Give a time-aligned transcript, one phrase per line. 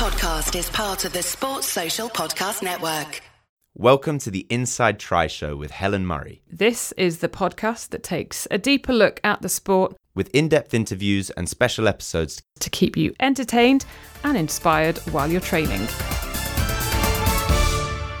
[0.00, 3.20] podcast is part of the Sports Social Podcast Network.
[3.74, 8.48] Welcome to the Inside Tri Show with Helen Murray, This is the podcast that takes
[8.50, 12.40] a deeper look at the sport with in depth interviews and special episodes.
[12.60, 13.84] to keep you entertained
[14.24, 15.86] and inspired while you're training.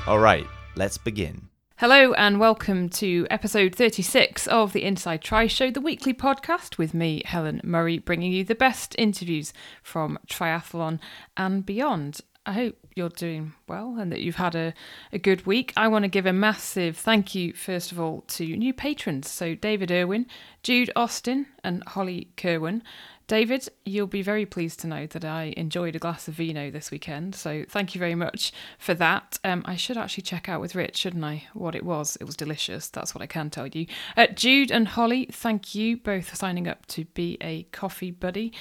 [0.06, 1.49] All right, let's begin.
[1.80, 6.92] Hello and welcome to episode 36 of the Inside Tri Show, the weekly podcast with
[6.92, 11.00] me, Helen Murray, bringing you the best interviews from triathlon
[11.38, 12.20] and beyond.
[12.44, 14.74] I hope you're doing well and that you've had a,
[15.10, 15.72] a good week.
[15.74, 19.30] I want to give a massive thank you, first of all, to new patrons.
[19.30, 20.26] So, David Irwin,
[20.62, 22.82] Jude Austin, and Holly Kerwin.
[23.30, 26.90] David, you'll be very pleased to know that I enjoyed a glass of vino this
[26.90, 27.36] weekend.
[27.36, 29.38] So, thank you very much for that.
[29.44, 31.44] Um, I should actually check out with Rich, shouldn't I?
[31.54, 32.16] What it was.
[32.16, 32.88] It was delicious.
[32.88, 33.86] That's what I can tell you.
[34.16, 38.52] Uh, Jude and Holly, thank you both for signing up to be a coffee buddy.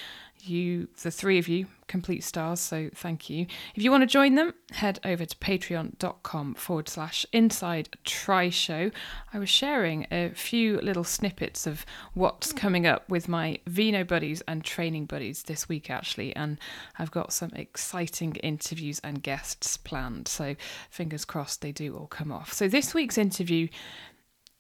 [0.42, 3.46] You, the three of you, complete stars, so thank you.
[3.76, 8.92] If you want to join them, head over to patreon.com forward slash inside tri show.
[9.34, 14.42] I was sharing a few little snippets of what's coming up with my Vino buddies
[14.48, 16.58] and training buddies this week, actually, and
[16.98, 20.56] I've got some exciting interviews and guests planned, so
[20.90, 22.54] fingers crossed they do all come off.
[22.54, 23.68] So this week's interview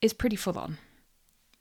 [0.01, 0.77] is pretty full on.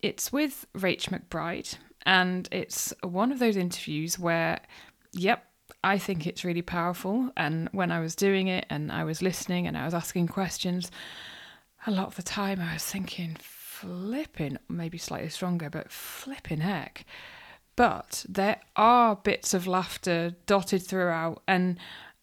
[0.01, 4.61] It's with Rach McBride, and it's one of those interviews where,
[5.13, 5.45] yep,
[5.85, 7.31] I think it's really powerful.
[7.37, 10.91] And when I was doing it and I was listening and I was asking questions,
[11.87, 17.05] a lot of the time I was thinking, flipping, maybe slightly stronger, but flipping heck.
[17.77, 21.79] But there are bits of laughter dotted throughout, and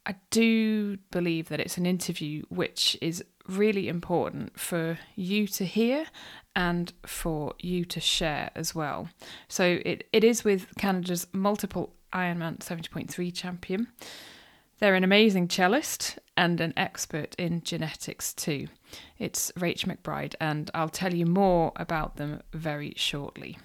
[0.05, 6.05] I do believe that it's an interview which is really important for you to hear
[6.55, 9.09] and for you to share as well.
[9.47, 13.87] So it, it is with Canada's multiple Ironman 70.3 champion.
[14.79, 18.67] They're an amazing cellist and an expert in genetics too.
[19.17, 23.57] It's Rach McBride, and I'll tell you more about them very shortly.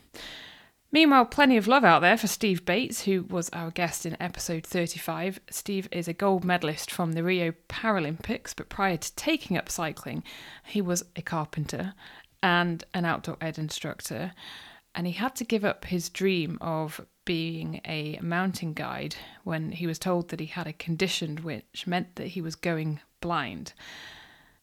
[0.92, 4.66] Meanwhile, plenty of love out there for Steve Bates, who was our guest in episode
[4.66, 5.40] 35.
[5.48, 10.24] Steve is a gold medalist from the Rio Paralympics, but prior to taking up cycling,
[10.64, 11.94] he was a carpenter
[12.42, 14.32] and an outdoor ed instructor.
[14.92, 19.14] And he had to give up his dream of being a mountain guide
[19.44, 22.98] when he was told that he had a condition which meant that he was going
[23.20, 23.74] blind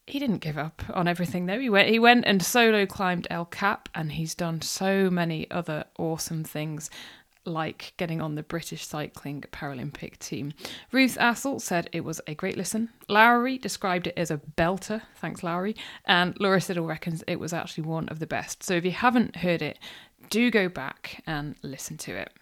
[0.07, 1.59] he didn't give up on everything though.
[1.59, 5.83] He went he went and solo climbed El Cap and he's done so many other
[5.99, 6.89] awesome things
[7.43, 10.53] like getting on the British cycling Paralympic team.
[10.91, 12.89] Ruth Assel said it was a great listen.
[13.07, 15.75] Lowry described it as a belter, thanks Lowry,
[16.05, 18.63] and Laura Siddle reckons it was actually one of the best.
[18.63, 19.79] So if you haven't heard it,
[20.29, 22.33] do go back and listen to it.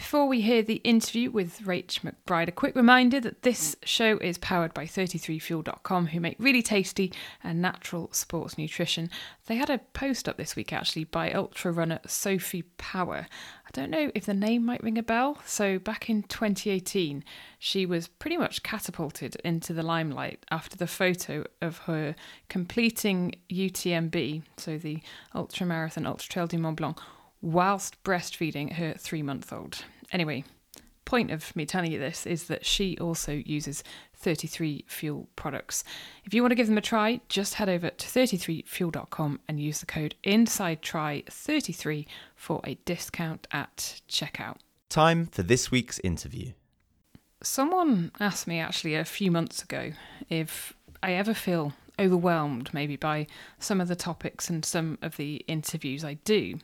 [0.00, 4.38] Before we hear the interview with Rach McBride, a quick reminder that this show is
[4.38, 7.12] powered by 33fuel.com, who make really tasty
[7.44, 9.10] and natural sports nutrition.
[9.46, 13.26] They had a post up this week actually by ultra runner Sophie Power.
[13.66, 15.36] I don't know if the name might ring a bell.
[15.44, 17.22] So, back in 2018,
[17.58, 22.16] she was pretty much catapulted into the limelight after the photo of her
[22.48, 25.02] completing UTMB, so the
[25.34, 26.98] Ultra Marathon Ultra Trail du Mont Blanc
[27.42, 29.84] whilst breastfeeding her three month old.
[30.12, 30.44] Anyway,
[31.04, 33.82] point of me telling you this is that she also uses
[34.14, 35.82] 33 fuel products.
[36.24, 39.80] If you want to give them a try, just head over to 33fuel.com and use
[39.80, 42.06] the code INSIDETRI33
[42.36, 44.58] for a discount at checkout.
[44.88, 46.52] Time for this week's interview.
[47.42, 49.92] Someone asked me actually a few months ago
[50.28, 53.26] if I ever feel overwhelmed maybe by
[53.58, 56.58] some of the topics and some of the interviews I do.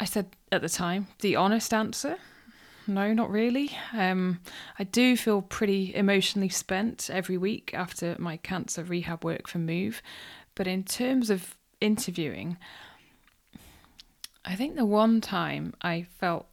[0.00, 2.18] I said at the time, the honest answer
[2.88, 3.70] no, not really.
[3.92, 4.40] Um,
[4.78, 10.00] I do feel pretty emotionally spent every week after my cancer rehab work for Move.
[10.54, 12.56] But in terms of interviewing,
[14.42, 16.46] I think the one time I felt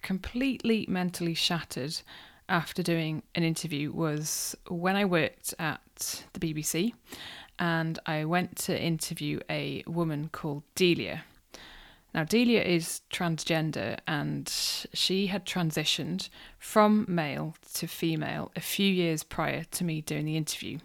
[0.00, 2.00] completely mentally shattered
[2.48, 6.94] after doing an interview was when I worked at the BBC
[7.58, 11.24] and I went to interview a woman called Delia.
[12.14, 19.22] Now, Delia is transgender and she had transitioned from male to female a few years
[19.22, 20.78] prior to me doing the interview.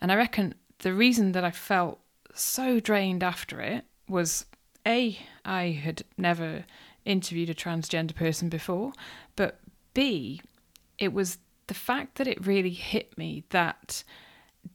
[0.00, 1.98] And I reckon the reason that I felt
[2.34, 4.44] so drained after it was
[4.86, 6.66] A, I had never
[7.04, 8.92] interviewed a transgender person before,
[9.36, 9.60] but
[9.94, 10.42] B,
[10.98, 11.38] it was
[11.68, 14.04] the fact that it really hit me that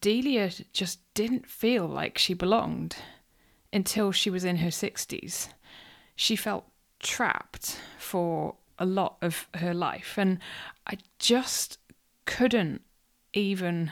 [0.01, 2.95] Delia just didn't feel like she belonged
[3.71, 5.49] until she was in her 60s.
[6.15, 6.65] She felt
[6.99, 10.39] trapped for a lot of her life, and
[10.87, 11.77] I just
[12.25, 12.81] couldn't
[13.33, 13.91] even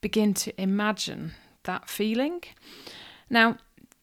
[0.00, 1.32] begin to imagine
[1.64, 2.42] that feeling.
[3.28, 3.58] Now,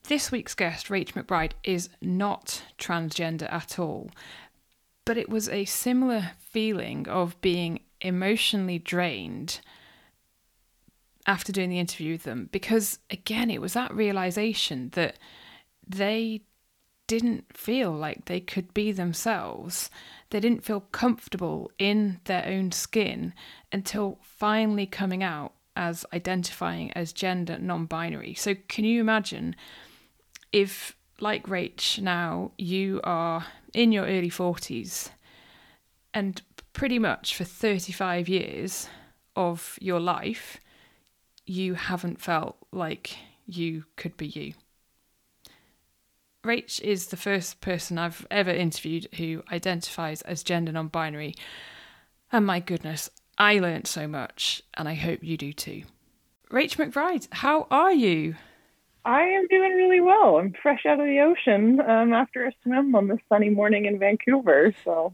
[0.08, 4.12] this week's guest, Rach McBride, is not transgender at all,
[5.06, 9.62] but it was a similar feeling of being emotionally drained
[11.26, 15.18] after doing the interview with them because, again, it was that realization that
[15.88, 16.42] they
[17.08, 19.90] didn't feel like they could be themselves.
[20.30, 23.34] They didn't feel comfortable in their own skin
[23.72, 28.34] until finally coming out as identifying as gender non binary.
[28.34, 29.56] So, can you imagine
[30.52, 35.10] if, like Rach, now you are in your early 40s
[36.14, 36.42] and
[36.74, 38.88] pretty much for 35 years
[39.36, 40.60] of your life,
[41.46, 44.54] you haven't felt like you could be you?
[46.46, 51.36] Rach is the first person I've ever interviewed who identifies as gender non binary.
[52.32, 55.84] And my goodness, I learnt so much, and I hope you do too.
[56.52, 58.36] Rach McBride, how are you?
[59.06, 60.38] I am doing really well.
[60.38, 64.00] I'm fresh out of the ocean um, after a swim on this sunny morning in
[64.00, 64.74] Vancouver.
[64.84, 65.14] So,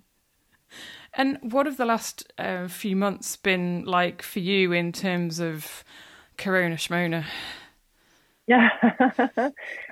[1.14, 5.84] and what have the last uh, few months been like for you in terms of
[6.40, 7.26] Corona Shmona?
[8.48, 8.70] Yeah.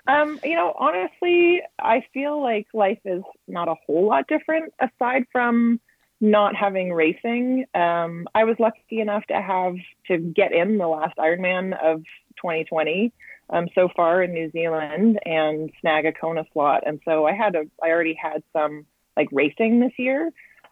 [0.08, 5.26] um, you know, honestly, I feel like life is not a whole lot different aside
[5.32, 5.80] from
[6.20, 7.66] not having racing.
[7.76, 9.76] Um, I was lucky enough to have
[10.08, 12.00] to get in the last Ironman of
[12.38, 13.14] 2020
[13.52, 16.84] um, so far in New Zealand and snag a Kona slot.
[16.86, 18.86] And so I had a, I already had some
[19.16, 20.32] like racing this year.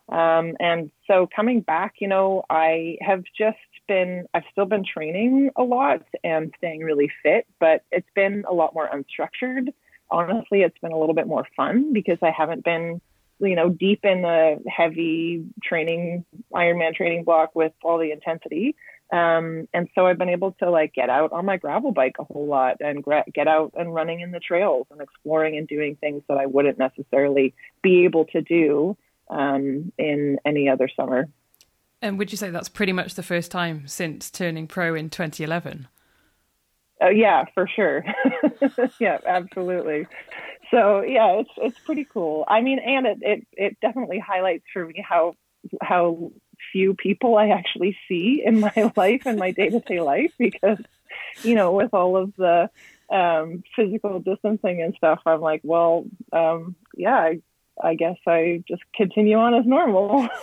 [0.09, 5.51] Um, and so coming back, you know, I have just been, I've still been training
[5.55, 9.73] a lot and staying really fit, but it's been a lot more unstructured.
[10.11, 13.01] Honestly, it's been a little bit more fun because I haven't been,
[13.39, 18.75] you know, deep in the heavy training, Ironman training block with all the intensity.
[19.11, 22.23] Um, and so I've been able to like get out on my gravel bike a
[22.23, 25.95] whole lot and gra- get out and running in the trails and exploring and doing
[25.95, 27.53] things that I wouldn't necessarily
[27.83, 28.97] be able to do
[29.29, 31.27] um, in any other summer.
[32.05, 35.87] And would you say that's pretty much the first time since turning pro in 2011?
[37.01, 38.05] Oh yeah, for sure.
[38.99, 40.05] yeah, absolutely.
[40.69, 42.45] So yeah, it's it's pretty cool.
[42.47, 45.33] I mean, and it, it it definitely highlights for me how
[45.81, 46.31] how
[46.71, 50.77] few people I actually see in my life and my day to day life because
[51.41, 52.69] you know with all of the
[53.09, 57.41] um, physical distancing and stuff, I'm like, well, um, yeah, I,
[57.81, 60.29] I guess I just continue on as normal.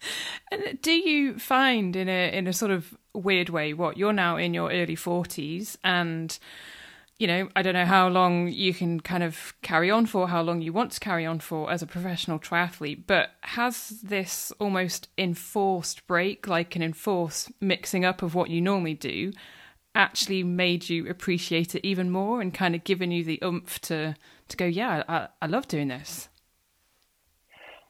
[0.50, 4.36] and do you find in a in a sort of weird way what you're now
[4.36, 6.38] in your early 40s and
[7.18, 10.40] you know, I don't know how long you can kind of carry on for, how
[10.40, 15.08] long you want to carry on for as a professional triathlete, but has this almost
[15.18, 19.32] enforced break, like an enforced mixing up of what you normally do,
[19.96, 24.14] actually made you appreciate it even more and kind of given you the oomph to
[24.46, 26.28] to go, yeah, I, I love doing this?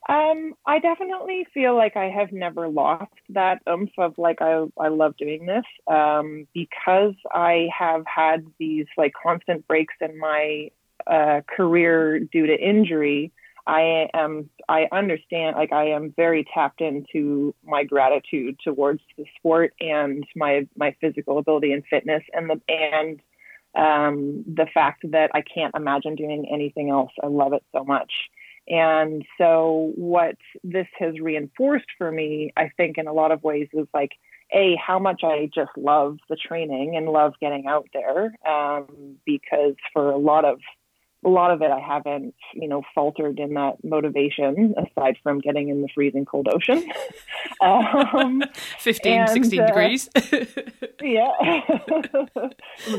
[0.08, 4.88] Um, I definitely feel like I have never lost that oomph of like I I
[4.88, 10.70] love doing this um, because I have had these like constant breaks in my
[11.06, 13.32] uh, career due to injury.
[13.66, 19.74] I am I understand like I am very tapped into my gratitude towards the sport
[19.78, 23.20] and my my physical ability and fitness and the and
[23.74, 27.12] um, the fact that I can't imagine doing anything else.
[27.22, 28.10] I love it so much.
[28.68, 33.68] And so, what this has reinforced for me, I think, in a lot of ways,
[33.72, 34.12] is like,
[34.52, 38.34] A, how much I just love the training and love getting out there.
[38.46, 40.60] Um, because for a lot of
[41.28, 45.68] a lot of it I haven't, you know, faltered in that motivation aside from getting
[45.68, 46.82] in the freezing cold ocean.
[47.60, 48.42] um,
[48.78, 50.08] 15, and, 16 uh, degrees.
[51.02, 51.30] yeah.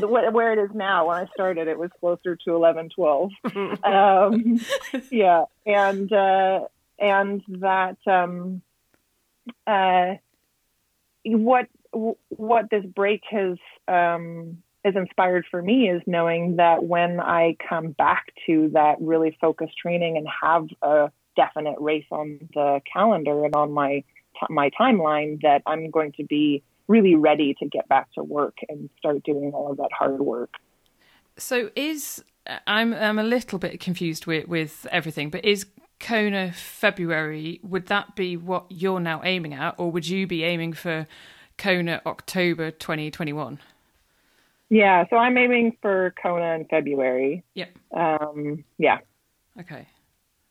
[0.00, 3.30] Where it is now, when I started, it was closer to 11, 12.
[3.82, 4.60] um,
[5.10, 5.46] yeah.
[5.66, 6.60] And, uh,
[7.00, 8.62] and that, um,
[9.66, 10.14] uh,
[11.24, 13.58] what, what this break has,
[13.88, 19.36] um, is inspired for me is knowing that when I come back to that really
[19.40, 24.04] focused training and have a definite race on the calendar and on my
[24.48, 28.88] my timeline, that I'm going to be really ready to get back to work and
[28.98, 30.54] start doing all of that hard work.
[31.36, 32.24] So is
[32.66, 35.66] I'm I'm a little bit confused with with everything, but is
[35.98, 40.72] Kona February would that be what you're now aiming at, or would you be aiming
[40.72, 41.06] for
[41.58, 43.58] Kona October 2021?
[44.70, 47.44] Yeah, so I'm aiming for Kona in February.
[47.54, 47.66] Yeah.
[47.94, 48.98] Um, yeah.
[49.58, 49.86] Okay.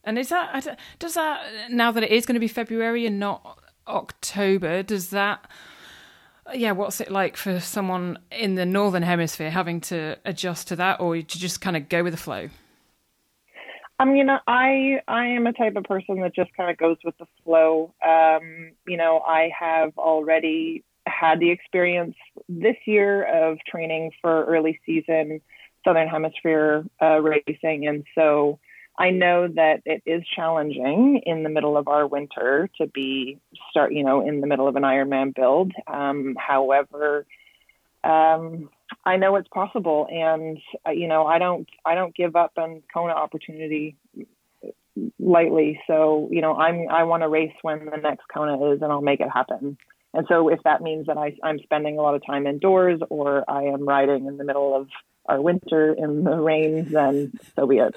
[0.03, 3.59] And is that does that now that it is going to be February and not
[3.89, 4.83] October.
[4.83, 5.49] Does that,
[6.53, 10.99] yeah, what's it like for someone in the Northern Hemisphere having to adjust to that
[10.99, 12.49] or to just kind of go with the flow?
[14.01, 17.17] I mean, I I am a type of person that just kind of goes with
[17.17, 17.93] the flow.
[18.05, 22.15] Um, you know, I have already had the experience
[22.47, 25.41] this year of training for early season
[25.85, 28.59] Southern Hemisphere uh, racing, and so
[28.97, 33.39] I know that it is challenging in the middle of our winter to be
[33.69, 35.71] start, you know, in the middle of an Ironman build.
[35.87, 37.25] Um, however,
[38.03, 38.69] um,
[39.05, 42.83] I know it's possible, and uh, you know, I don't, I don't give up on
[42.93, 43.95] Kona opportunity
[45.17, 45.79] lightly.
[45.87, 49.01] So, you know, I'm, I want to race when the next Kona is, and I'll
[49.01, 49.77] make it happen.
[50.13, 53.43] And so, if that means that I, I'm spending a lot of time indoors, or
[53.47, 54.87] I am riding in the middle of
[55.27, 57.95] our winter in the rain, then so be it.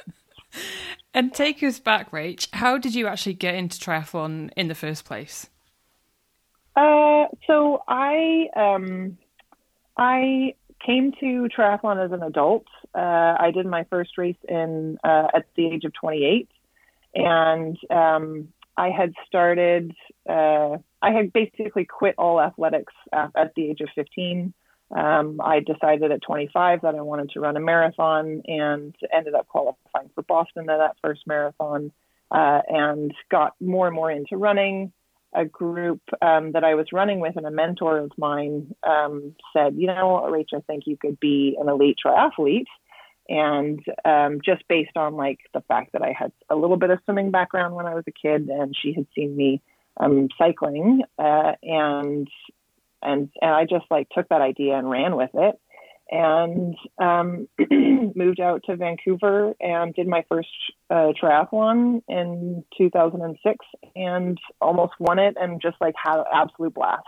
[1.15, 2.49] And take us back, Rach.
[2.53, 5.49] How did you actually get into triathlon in the first place?
[6.75, 9.19] Uh, so I um,
[9.97, 10.55] I
[10.85, 12.67] came to triathlon as an adult.
[12.95, 16.49] Uh, I did my first race in uh, at the age of 28,
[17.15, 19.93] and um, I had started.
[20.29, 24.55] Uh, I had basically quit all athletics at, at the age of 15.
[24.95, 29.49] Um, I decided at 25 that I wanted to run a marathon and ended up
[29.49, 31.93] qualifying for Boston at that first marathon
[32.31, 34.93] uh, and got more and more into running.
[35.35, 39.77] A group um, that I was running with and a mentor of mine um, said,
[39.77, 42.67] You know, Rach, I think you could be an elite triathlete.
[43.29, 46.99] And um, just based on like the fact that I had a little bit of
[47.05, 49.63] swimming background when I was a kid, and she had seen me
[49.97, 52.29] um, cycling, uh, and
[53.03, 55.59] and and I just like took that idea and ran with it,
[56.11, 57.49] and um,
[58.15, 60.49] moved out to Vancouver and did my first
[60.91, 67.07] uh, triathlon in 2006, and almost won it, and just like had an absolute blast.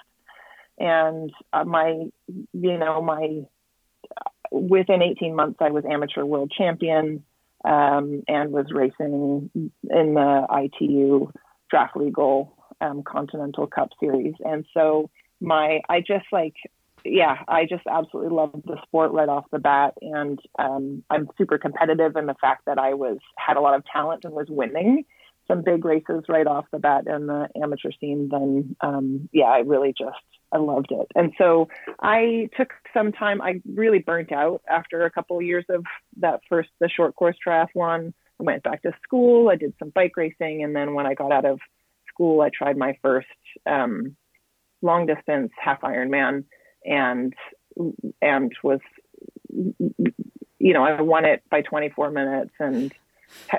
[0.79, 2.07] And uh, my,
[2.53, 3.43] you know, my
[4.55, 7.25] within 18 months, I was amateur world champion
[7.65, 11.31] um, and was racing in the ITU
[11.71, 14.35] draft legal um, Continental Cup series.
[14.45, 16.55] And so my I just like
[17.07, 21.59] yeah, I just absolutely loved the sport right off the bat, and um, I'm super
[21.59, 25.05] competitive And the fact that I was had a lot of talent and was winning
[25.49, 28.29] some big races right off the bat in the amateur scene.
[28.31, 30.17] Then um, yeah, I really just
[30.53, 31.69] I loved it, and so
[32.01, 33.43] I took some time.
[33.43, 35.85] I really burnt out after a couple of years of
[36.19, 38.13] that first the short course triathlon.
[38.41, 39.49] I went back to school.
[39.49, 41.61] I did some bike racing, and then when I got out of
[42.09, 43.27] school, I tried my first
[43.67, 44.17] um,
[44.83, 46.45] long distance half Ironman
[46.85, 47.35] and
[48.21, 48.81] and was
[50.59, 52.93] you know I won it by 24 minutes and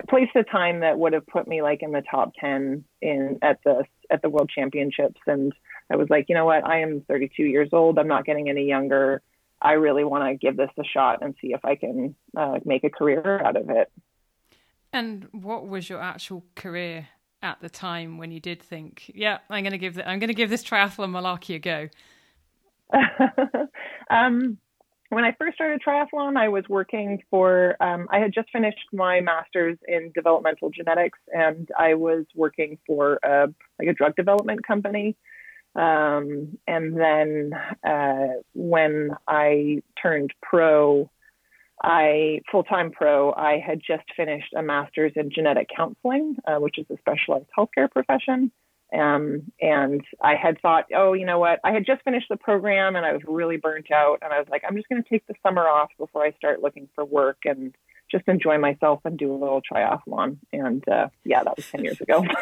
[0.09, 3.59] placed a time that would have put me like in the top 10 in at
[3.63, 5.53] the at the world championships and
[5.91, 8.65] I was like you know what I am 32 years old I'm not getting any
[8.65, 9.21] younger
[9.61, 12.83] I really want to give this a shot and see if I can uh, make
[12.83, 13.91] a career out of it.
[14.93, 17.07] And what was your actual career
[17.41, 20.27] at the time when you did think, yeah, I'm going to give the, I'm going
[20.27, 21.89] to give this triathlon malarkey a go?
[24.15, 24.57] um,
[25.09, 27.75] when I first started triathlon, I was working for.
[27.79, 33.19] Um, I had just finished my master's in developmental genetics, and I was working for
[33.23, 33.47] a,
[33.79, 35.15] like a drug development company.
[35.75, 37.51] Um, and then
[37.85, 41.09] uh, when I turned pro,
[41.83, 43.33] I full time pro.
[43.33, 47.91] I had just finished a master's in genetic counseling, uh, which is a specialized healthcare
[47.91, 48.51] profession.
[48.93, 51.59] Um, and I had thought, oh, you know what?
[51.63, 54.19] I had just finished the program and I was really burnt out.
[54.21, 56.61] And I was like, I'm just going to take the summer off before I start
[56.61, 57.75] looking for work and
[58.11, 60.37] just enjoy myself and do a little triathlon.
[60.53, 62.23] And uh, yeah, that was 10 years ago.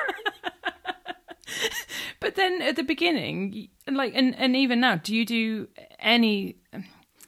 [2.20, 5.68] but then at the beginning, like, and, and even now, do you do
[6.00, 6.58] any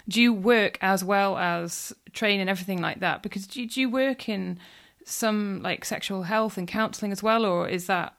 [0.07, 3.23] do you work as well as train and everything like that?
[3.23, 4.59] Because do, do you work in
[5.03, 8.15] some like sexual health and counselling as well, or is that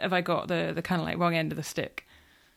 [0.00, 2.06] have I got the the kind of like wrong end of the stick?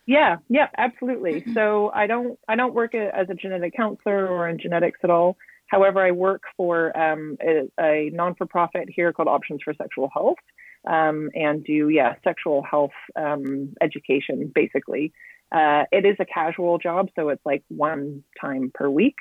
[0.06, 1.40] Yeah, yeah, absolutely.
[1.40, 1.54] Mm-hmm.
[1.54, 5.36] so I don't I don't work as a genetic counselor or in genetics at all.
[5.66, 10.10] However, I work for um, a, a non for profit here called Options for Sexual
[10.12, 10.38] Health.
[10.86, 15.14] Um, and do yeah sexual health um, education basically
[15.54, 19.14] uh, it is a casual job, so it's like one time per week,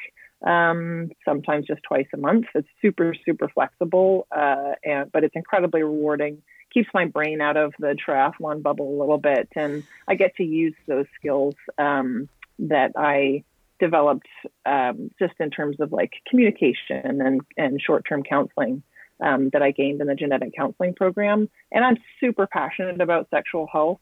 [0.44, 2.46] um, sometimes just twice a month.
[2.56, 6.42] It's super, super flexible, uh, and, but it's incredibly rewarding.
[6.74, 10.44] Keeps my brain out of the triathlon bubble a little bit, and I get to
[10.44, 12.28] use those skills um,
[12.60, 13.44] that I
[13.80, 14.28] developed
[14.66, 18.84] um, just in terms of like communication and, and short term counseling.
[19.22, 21.48] Um, that I gained in the genetic counseling program.
[21.72, 24.02] And I'm super passionate about sexual health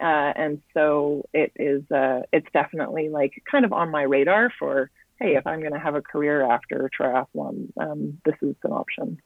[0.00, 4.90] Uh, and so it is, uh, it's definitely like kind of on my radar for,
[5.22, 9.20] hey, if I'm going to have a career after triathlon, um, this is an option.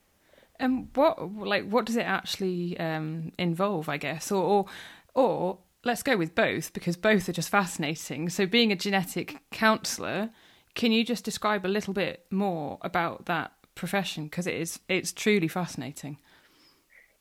[0.58, 3.88] And what, like, what does it actually um, involve?
[3.88, 4.66] I guess, or, or,
[5.14, 8.28] or let's go with both because both are just fascinating.
[8.30, 10.30] So, being a genetic counselor,
[10.74, 15.12] can you just describe a little bit more about that profession because it is it's
[15.12, 16.18] truly fascinating.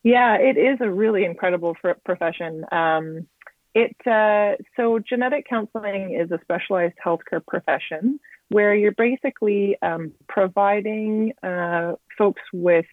[0.02, 2.66] Yeah, it is a really incredible profession.
[2.72, 3.28] Um,
[3.76, 11.34] it uh, so genetic counseling is a specialized healthcare profession where you're basically um, providing
[11.44, 12.86] uh, folks with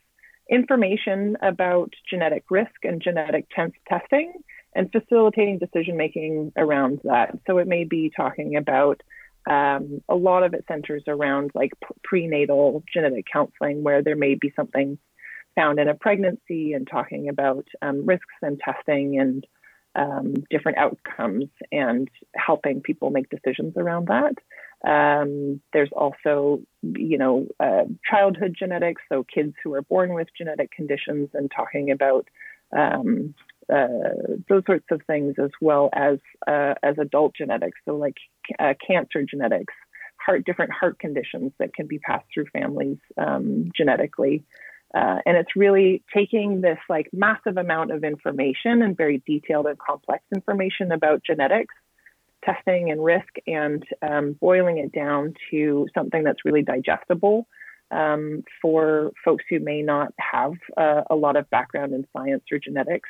[0.50, 4.32] information about genetic risk and genetic t- testing
[4.74, 7.38] and facilitating decision making around that.
[7.46, 9.02] So it may be talking about
[9.48, 14.52] um, a lot of it centers around like prenatal genetic counseling, where there may be
[14.54, 14.98] something
[15.54, 19.46] found in a pregnancy and talking about um, risks and testing and
[19.94, 24.34] um, different outcomes and helping people make decisions around that.
[24.84, 30.70] Um, there's also, you know, uh, childhood genetics, so kids who are born with genetic
[30.72, 32.28] conditions and talking about
[32.76, 33.34] um,
[33.72, 33.86] uh,
[34.48, 38.16] those sorts of things, as well as uh, as adult genetics, so like
[38.58, 39.74] uh, cancer genetics,
[40.24, 44.44] heart different heart conditions that can be passed through families um, genetically.
[44.94, 49.78] Uh, and it's really taking this like massive amount of information and very detailed and
[49.78, 51.74] complex information about genetics,
[52.44, 57.46] testing and risk, and um, boiling it down to something that's really digestible
[57.90, 62.58] um, for folks who may not have uh, a lot of background in science or
[62.58, 63.08] genetics.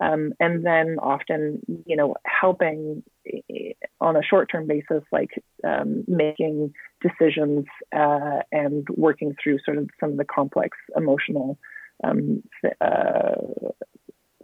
[0.00, 5.30] Um, and then often, you know, helping eh, on a short-term basis, like
[5.62, 11.56] um, making decisions uh, and working through sort of some of the complex emotional
[12.02, 12.42] um,
[12.80, 13.34] uh,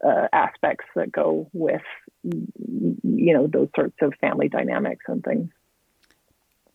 [0.05, 1.83] uh, aspects that go with,
[2.23, 5.51] you know, those sorts of family dynamics and things.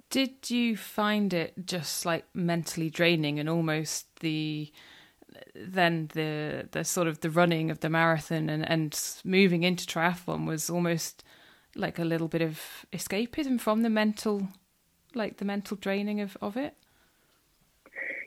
[0.09, 4.71] Did you find it just like mentally draining and almost the
[5.55, 10.45] then the the sort of the running of the marathon and and moving into triathlon
[10.45, 11.23] was almost
[11.75, 14.47] like a little bit of escapism from the mental
[15.15, 16.75] like the mental draining of of it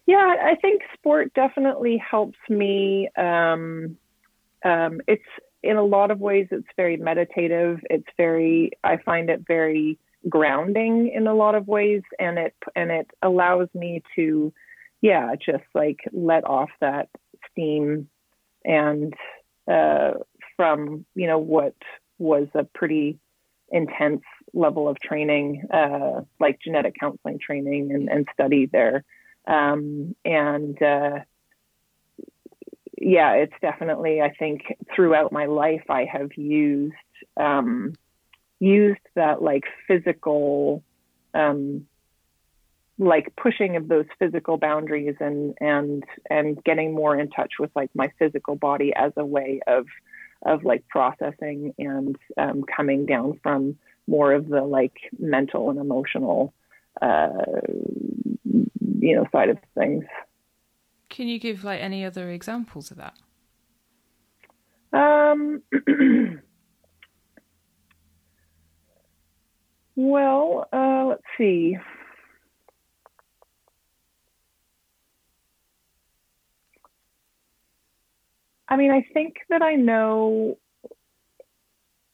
[0.07, 3.97] yeah i think sport definitely helps me um
[4.67, 5.23] um it's
[5.63, 9.99] in a lot of ways it's very meditative it's very i find it very
[10.29, 14.53] grounding in a lot of ways and it and it allows me to
[15.01, 17.09] yeah, just like let off that
[17.51, 18.09] steam
[18.65, 19.15] and
[19.71, 20.13] uh,
[20.57, 21.77] from, you know, what
[22.19, 23.19] was a pretty
[23.71, 29.05] intense level of training, uh, like genetic counseling training and, and study there.
[29.47, 31.21] Um, and uh,
[32.99, 34.63] yeah, it's definitely, I think
[34.95, 36.95] throughout my life, I have used,
[37.37, 37.95] um,
[38.59, 40.83] used that like physical,
[41.35, 41.87] um,
[42.99, 47.91] like pushing of those physical boundaries and and and getting more in touch with like
[47.95, 49.87] my physical body as a way of
[50.47, 56.55] of like processing and um, coming down from more of the like mental and emotional
[57.03, 57.29] uh,
[58.45, 60.05] you know side of things
[61.17, 63.15] can you give like any other examples of that
[64.93, 65.63] um
[69.97, 71.77] well uh, let's see
[78.69, 80.59] I mean, I think that I know.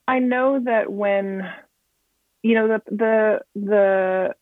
[0.06, 1.48] I know that when,
[2.42, 4.34] you know, the the the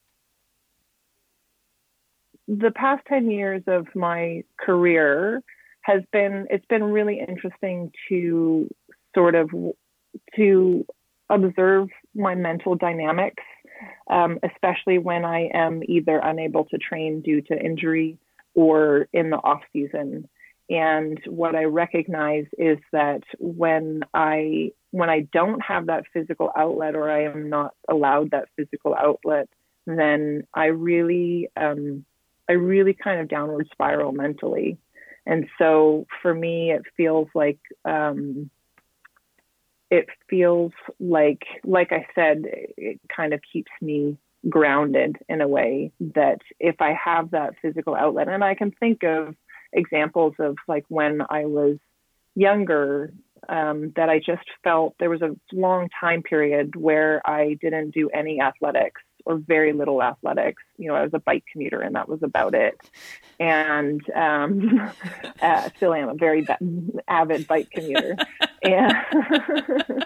[2.59, 5.43] the past 10 years of my career
[5.83, 8.69] has been it's been really interesting to
[9.15, 9.51] sort of
[10.37, 10.87] to
[11.29, 13.43] observe my mental dynamics
[14.11, 18.19] um, especially when i am either unable to train due to injury
[18.55, 20.29] or in the off season.
[20.69, 26.95] And what I recognize is that when I when I don't have that physical outlet
[26.95, 29.49] or I am not allowed that physical outlet,
[29.87, 32.05] then I really um,
[32.51, 34.77] I really kind of downward spiral mentally.
[35.25, 38.51] And so for me, it feels like um,
[39.89, 42.43] it feels like like I said,
[42.77, 47.95] it kind of keeps me grounded in a way that if I have that physical
[47.95, 49.37] outlet, and I can think of
[49.73, 51.77] examples of like when I was
[52.35, 53.13] younger
[53.49, 58.11] um, that I just felt there was a long time period where I didn't do
[58.11, 60.63] any athletics or very little athletics.
[60.79, 62.81] You know, I was a bike commuter and that was about it.
[63.39, 64.93] And um,
[65.43, 66.47] uh, still am a very
[67.09, 68.17] avid bike commuter.
[68.63, 70.05] and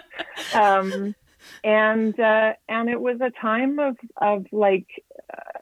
[0.53, 1.15] um,
[1.63, 4.87] and uh, and it was a time of of like
[5.31, 5.59] uh,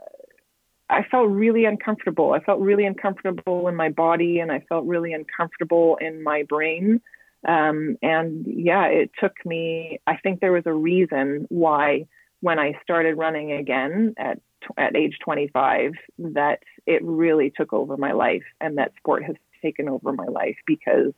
[0.90, 2.34] I felt really uncomfortable.
[2.34, 7.02] I felt really uncomfortable in my body, and I felt really uncomfortable in my brain.
[7.48, 10.00] Um, and yeah, it took me.
[10.08, 12.08] I think there was a reason why
[12.44, 14.38] when I started running again at
[14.78, 19.88] at age 25 that it really took over my life, and that sport has taken
[19.88, 21.14] over my life because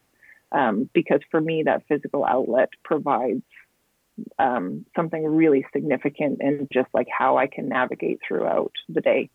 [0.51, 3.41] um, because for me that physical outlet provides
[4.37, 9.31] um, something really significant in just like how I can navigate throughout the day.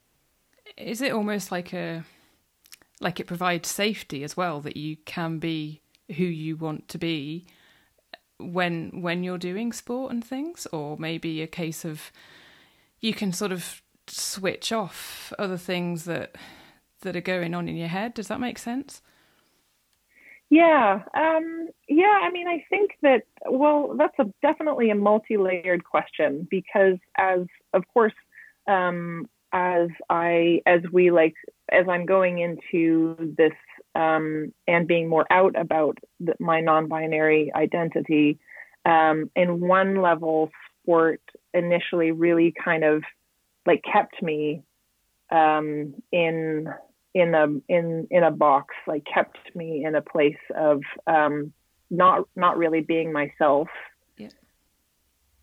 [0.76, 2.04] Is it almost like a
[3.00, 5.82] like it provides safety as well that you can be
[6.16, 7.46] who you want to be
[8.40, 12.10] when when you're doing sport and things, or maybe a case of
[13.00, 16.36] you can sort of switch off other things that
[17.02, 18.14] that are going on in your head.
[18.14, 19.02] Does that make sense?
[20.50, 22.18] Yeah, um, yeah.
[22.22, 27.84] I mean, I think that well, that's a definitely a multi-layered question because, as of
[27.94, 28.12] course,
[28.66, 31.34] um, as I as we like
[31.70, 33.52] as I'm going into this
[33.94, 38.38] um, and being more out about the, my non-binary identity,
[38.84, 40.50] um, in one level,
[40.82, 41.20] sport
[41.52, 43.02] initially really kind of
[43.66, 44.62] like kept me
[45.30, 46.72] um, in
[47.14, 51.52] in a in in a box like kept me in a place of um
[51.90, 53.68] not not really being myself
[54.16, 54.28] yeah.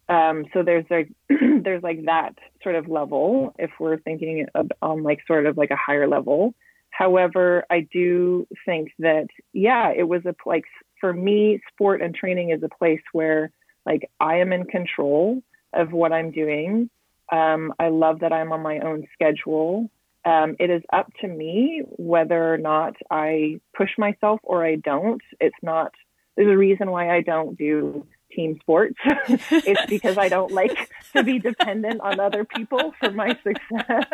[0.08, 5.04] um so there's like there's like that sort of level if we're thinking of, on
[5.04, 6.56] like sort of like a higher level
[6.98, 10.66] however i do think that yeah it was a like
[11.00, 13.52] for me sport and training is a place where
[13.86, 15.42] like i am in control
[15.74, 16.90] of what i'm doing
[17.32, 19.90] um, i love that i'm on my own schedule
[20.28, 25.22] um, it is up to me whether or not I push myself or I don't.
[25.40, 25.94] It's not,
[26.36, 28.98] there's a reason why I don't do team sports.
[29.30, 34.06] it's because I don't like to be dependent on other people for my success.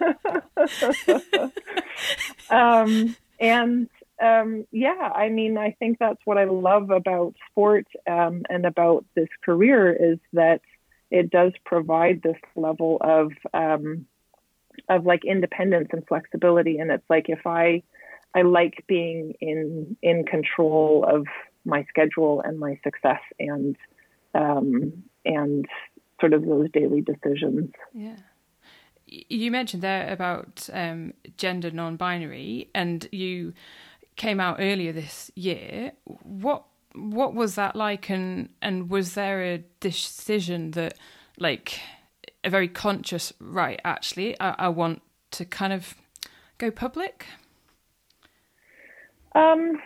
[2.50, 3.88] um, and
[4.20, 9.04] um, yeah, I mean, I think that's what I love about sport um, and about
[9.14, 10.60] this career is that
[11.10, 14.06] it does provide this level of um,
[14.88, 16.78] of like independence and flexibility.
[16.78, 17.82] And it's like if i
[18.34, 21.26] i like being in in control of
[21.64, 23.76] my schedule and my success and
[24.34, 25.66] um and
[26.20, 27.70] sort of those daily decisions.
[27.92, 28.16] Yeah
[29.10, 33.52] you mentioned there about um, gender non-binary and you
[34.16, 35.92] came out earlier this year.
[36.04, 40.94] What what was that like and and was there a decision that
[41.38, 41.80] like
[42.42, 45.94] a very conscious right actually I, I want to kind of
[46.58, 47.26] go public?
[49.34, 49.80] Um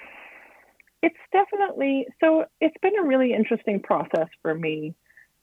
[1.02, 4.94] it's definitely so it's been a really interesting process for me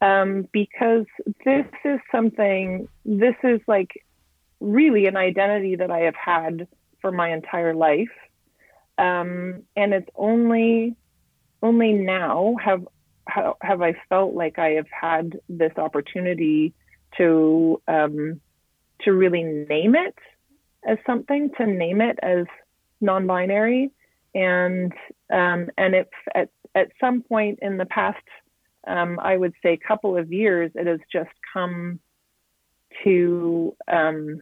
[0.02, 1.06] um, because
[1.46, 3.92] this is something this is like
[4.60, 6.68] really an identity that i have had
[7.02, 8.12] for my entire life.
[8.98, 10.96] Um, and it's only
[11.64, 12.88] only now have
[13.28, 16.74] have I felt like I have had this opportunity
[17.18, 18.40] to um,
[19.02, 20.16] to really name it
[20.88, 22.46] as something, to name it as
[23.00, 23.92] non-binary,
[24.36, 24.94] and
[25.32, 28.18] um, and if at at some point in the past,
[28.88, 32.00] um, I would say couple of years, it has just come
[33.04, 34.42] to um,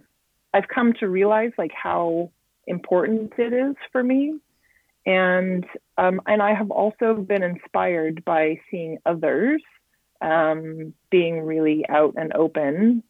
[0.54, 2.32] I've come to realize like how
[2.68, 4.40] important it is for me,
[5.06, 5.66] and
[5.98, 9.62] um, and I have also been inspired by seeing others
[10.22, 13.04] um, being really out and open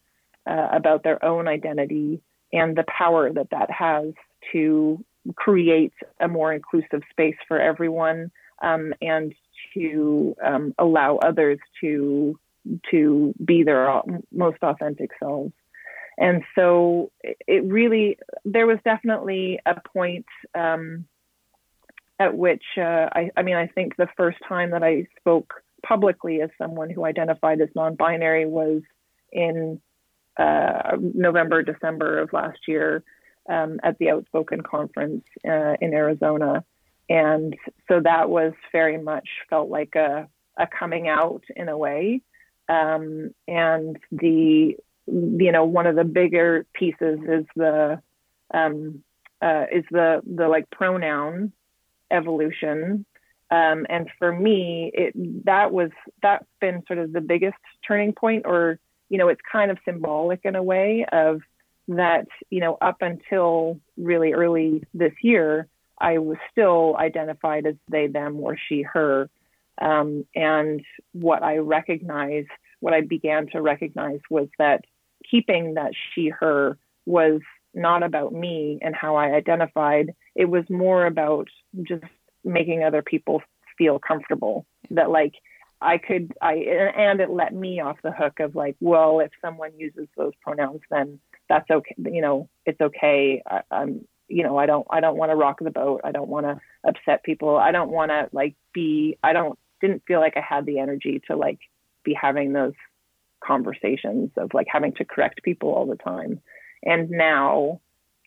[0.49, 4.13] uh, about their own identity and the power that that has
[4.51, 5.03] to
[5.35, 9.33] create a more inclusive space for everyone um, and
[9.73, 12.39] to um, allow others to
[12.91, 15.53] to be their most authentic selves.
[16.17, 21.05] And so it really, there was definitely a point um,
[22.19, 26.41] at which uh, I, I mean, I think the first time that I spoke publicly
[26.41, 28.81] as someone who identified as non-binary was
[29.31, 29.79] in
[30.37, 33.03] uh, November, December of last year
[33.47, 36.65] um, at the Outspoken conference uh, in Arizona,
[37.09, 37.55] and
[37.87, 42.21] so that was very much felt like a, a coming out in a way,
[42.67, 48.01] um, and the you know one of the bigger pieces is the
[48.53, 49.03] um,
[49.41, 51.51] uh, is the the like pronoun
[52.11, 53.05] evolution
[53.51, 55.89] um, and for me, it that was
[56.21, 60.41] that's been sort of the biggest turning point, or you know, it's kind of symbolic
[60.43, 61.41] in a way of
[61.87, 62.27] that.
[62.51, 65.67] You know, up until really early this year,
[65.99, 69.29] I was still identified as they, them, or she, her.
[69.81, 70.81] Um, and
[71.13, 74.81] what I recognized, what I began to recognize was that
[75.29, 77.41] keeping that she, her was
[77.73, 80.13] not about me and how I identified.
[80.35, 81.47] It was more about
[81.83, 82.03] just
[82.43, 83.41] making other people
[83.77, 85.33] feel comfortable that like
[85.81, 89.71] I could I and it let me off the hook of like, well, if someone
[89.77, 91.95] uses those pronouns, then that's okay.
[91.97, 93.41] You know, it's okay.
[93.49, 96.01] I, I'm you know, I don't I don't want to rock the boat.
[96.03, 97.57] I don't want to upset people.
[97.57, 99.17] I don't want to like be.
[99.23, 101.59] I don't didn't feel like I had the energy to like
[102.03, 102.73] be having those
[103.43, 106.41] conversations of like having to correct people all the time.
[106.83, 107.81] And now,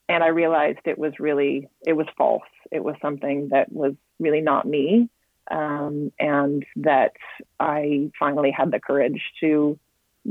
[0.09, 2.43] and I realized it was really it was false.
[2.71, 5.09] It was something that was really not me
[5.51, 7.13] um, and that
[7.59, 9.79] I finally had the courage to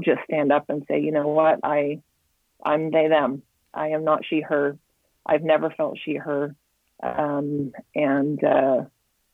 [0.04, 2.02] just stand up and say, you know what, I,
[2.64, 3.44] I'm they them.
[3.74, 4.78] I am not she her.
[5.26, 6.56] I've never felt she her,
[7.02, 8.84] um, and uh,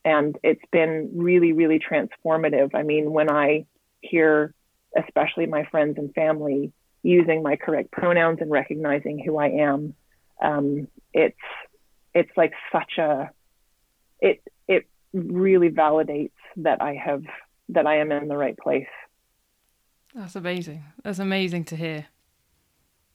[0.03, 2.73] and it's been really really transformative.
[2.73, 3.65] I mean, when I
[4.01, 4.53] hear,
[4.97, 6.71] especially my friends and family
[7.03, 9.93] using my correct pronouns and recognizing who I am,
[10.41, 11.37] um, it's
[12.13, 13.29] it's like such a
[14.19, 17.23] it it really validates that I have
[17.69, 18.87] that I am in the right place.
[20.13, 20.83] That's amazing.
[21.03, 22.07] That's amazing to hear.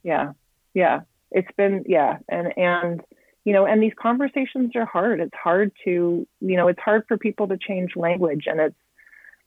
[0.02, 0.32] Yeah.
[0.74, 1.00] Yeah.
[1.32, 3.00] It's been yeah, and and
[3.44, 5.18] you know, and these conversations are hard.
[5.18, 8.76] It's hard to, you know, it's hard for people to change language and it's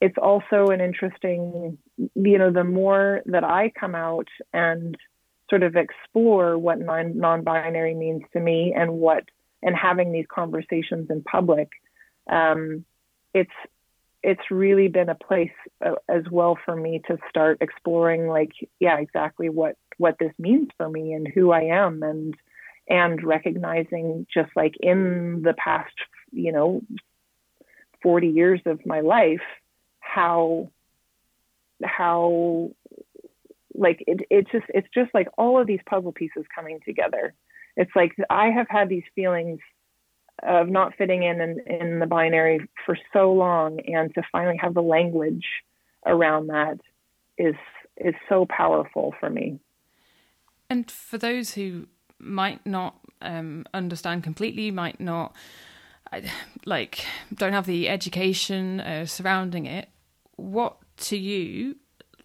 [0.02, 4.98] it's also an interesting, you know, the more that I come out and
[5.50, 9.24] sort of explore what non non-binary means to me and what
[9.63, 11.69] and having these conversations in public,
[12.30, 12.84] um,
[13.34, 13.52] it's
[14.21, 15.52] it's really been a place
[15.86, 20.69] uh, as well for me to start exploring like yeah exactly what what this means
[20.77, 22.36] for me and who I am and
[22.88, 25.93] and recognizing just like in the past
[26.31, 26.81] you know
[28.03, 29.41] 40 years of my life
[29.99, 30.69] how
[31.84, 32.71] how
[33.73, 37.34] like it it's just it's just like all of these puzzle pieces coming together
[37.75, 39.60] it's like I have had these feelings
[40.43, 44.73] of not fitting in, in in the binary for so long, and to finally have
[44.73, 45.45] the language
[46.05, 46.79] around that
[47.38, 47.55] is
[47.97, 49.60] is so powerful for me.
[50.69, 51.88] And for those who
[52.19, 55.36] might not um, understand completely, might not
[56.65, 59.89] like don't have the education uh, surrounding it,
[60.36, 61.75] what to you,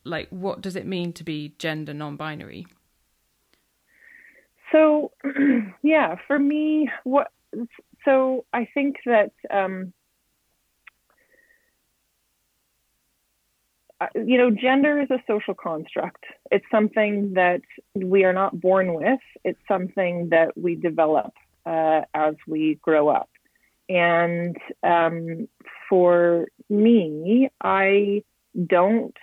[0.04, 2.66] like, what does it mean to be gender non-binary?
[4.72, 5.12] So,
[5.82, 7.32] yeah, for me, what
[8.04, 9.92] so I think that um,
[14.14, 16.24] you know, gender is a social construct.
[16.50, 17.60] It's something that
[17.94, 19.20] we are not born with.
[19.44, 21.32] It's something that we develop
[21.66, 23.28] uh, as we grow up.
[23.88, 25.48] And um,
[25.88, 28.22] for me, I
[28.66, 29.16] don't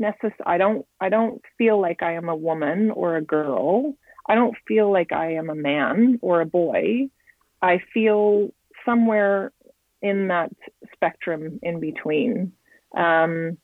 [0.00, 3.94] necess- I don't I don't feel like I am a woman or a girl.
[4.28, 7.08] I don't feel like I am a man or a boy.
[7.62, 8.52] I feel
[8.84, 9.52] somewhere
[10.02, 10.52] in that
[10.92, 12.52] spectrum in between.
[12.96, 13.58] Um,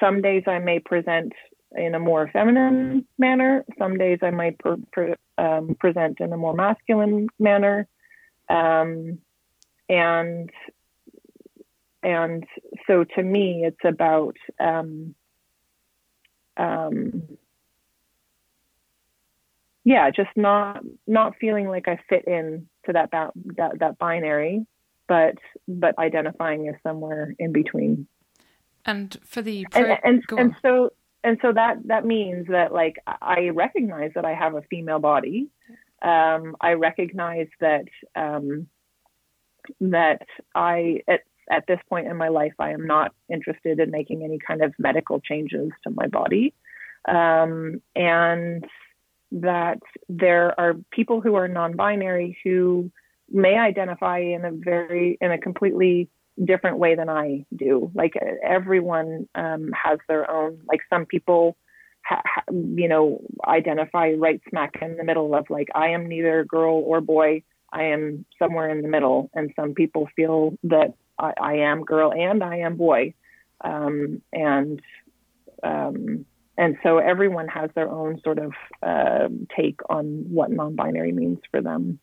[0.00, 1.32] some days I may present
[1.74, 3.64] in a more feminine manner.
[3.78, 4.56] Some days I might
[5.38, 7.86] um, present in a more masculine manner.
[8.48, 9.18] Um,
[9.88, 10.50] and
[12.02, 12.44] and
[12.86, 15.14] so to me, it's about um,
[16.56, 17.22] um,
[19.84, 24.66] yeah, just not not feeling like I fit in to that that that binary,
[25.08, 25.34] but
[25.66, 28.06] but identifying as somewhere in between.
[28.86, 30.90] And for the pro- and and, and so
[31.24, 35.48] and so that that means that like I recognize that I have a female body.
[36.02, 38.68] Um, I recognize that um,
[39.80, 40.22] that
[40.54, 41.20] I at
[41.50, 44.72] at this point in my life I am not interested in making any kind of
[44.78, 46.54] medical changes to my body,
[47.08, 48.64] um, and
[49.32, 52.90] that there are people who are non-binary who
[53.28, 56.08] may identify in a very in a completely
[56.42, 57.90] different way than I do.
[57.94, 60.60] Like everyone um, has their own.
[60.68, 61.56] Like some people,
[62.04, 66.44] ha, ha, you know, identify right smack in the middle of like I am neither
[66.44, 67.42] girl or boy.
[67.72, 72.12] I am somewhere in the middle, and some people feel that I, I am girl
[72.12, 73.14] and I am boy,
[73.62, 74.80] um, and
[75.62, 76.26] um,
[76.58, 81.60] and so everyone has their own sort of uh, take on what non-binary means for
[81.60, 81.98] them.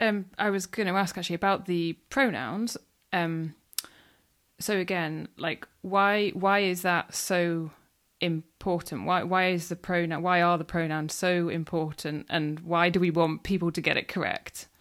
[0.00, 2.76] Um, I was going to ask actually about the pronouns.
[3.12, 3.54] Um,
[4.58, 7.70] so again, like why why is that so
[8.20, 9.06] important?
[9.06, 13.10] Why why is the pronoun why are the pronouns so important, and why do we
[13.10, 14.68] want people to get it correct?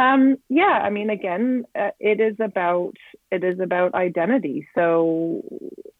[0.00, 2.94] Um, yeah, I mean, again, uh, it is about
[3.30, 4.66] it is about identity.
[4.74, 5.42] So,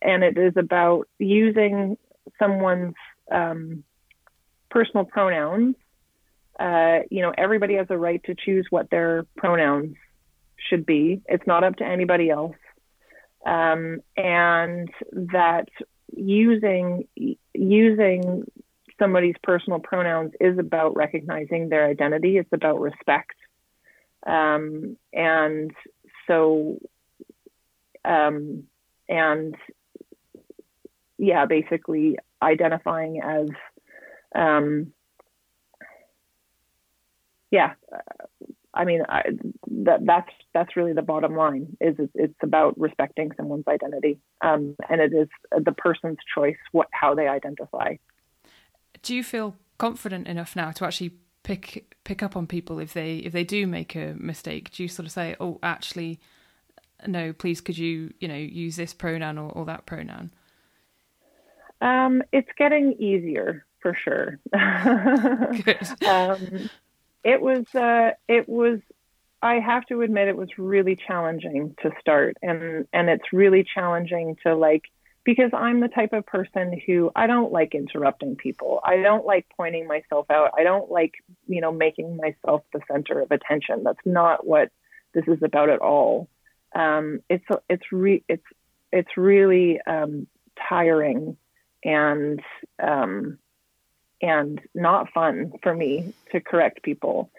[0.00, 1.98] and it is about using
[2.38, 2.94] someone's
[3.30, 3.84] um,
[4.70, 5.74] personal pronouns.
[6.60, 9.96] Uh, you know, everybody has a right to choose what their pronouns
[10.68, 11.22] should be.
[11.26, 12.56] It's not up to anybody else.
[13.46, 15.68] Um, and that
[16.14, 17.08] using
[17.54, 18.44] using
[18.98, 22.36] somebody's personal pronouns is about recognizing their identity.
[22.36, 23.36] It's about respect.
[24.26, 25.72] Um, and
[26.26, 26.78] so,
[28.04, 28.64] um,
[29.08, 29.56] and
[31.16, 33.48] yeah, basically identifying as,
[34.34, 34.92] um,
[37.50, 37.74] yeah,
[38.72, 39.22] I mean, I,
[39.84, 41.76] that that's that's really the bottom line.
[41.80, 46.88] Is it's, it's about respecting someone's identity, um, and it is the person's choice what
[46.92, 47.96] how they identify.
[49.02, 53.16] Do you feel confident enough now to actually pick pick up on people if they
[53.16, 54.70] if they do make a mistake?
[54.70, 56.20] Do you sort of say, "Oh, actually,
[57.06, 60.30] no, please, could you you know use this pronoun or, or that pronoun"?
[61.80, 64.38] Um, it's getting easier for sure.
[66.06, 66.70] Um,
[67.24, 68.80] it was uh, it was
[69.42, 74.36] I have to admit it was really challenging to start and and it's really challenging
[74.44, 74.84] to like
[75.24, 78.80] because I'm the type of person who I don't like interrupting people.
[78.82, 80.50] I don't like pointing myself out.
[80.58, 81.12] I don't like,
[81.46, 83.82] you know, making myself the center of attention.
[83.84, 84.70] That's not what
[85.12, 86.28] this is about at all.
[86.74, 88.44] Um, it's it's re- it's
[88.92, 90.26] it's really um,
[90.68, 91.36] tiring
[91.84, 92.40] and
[92.82, 93.38] um,
[94.22, 97.30] and not fun for me to correct people.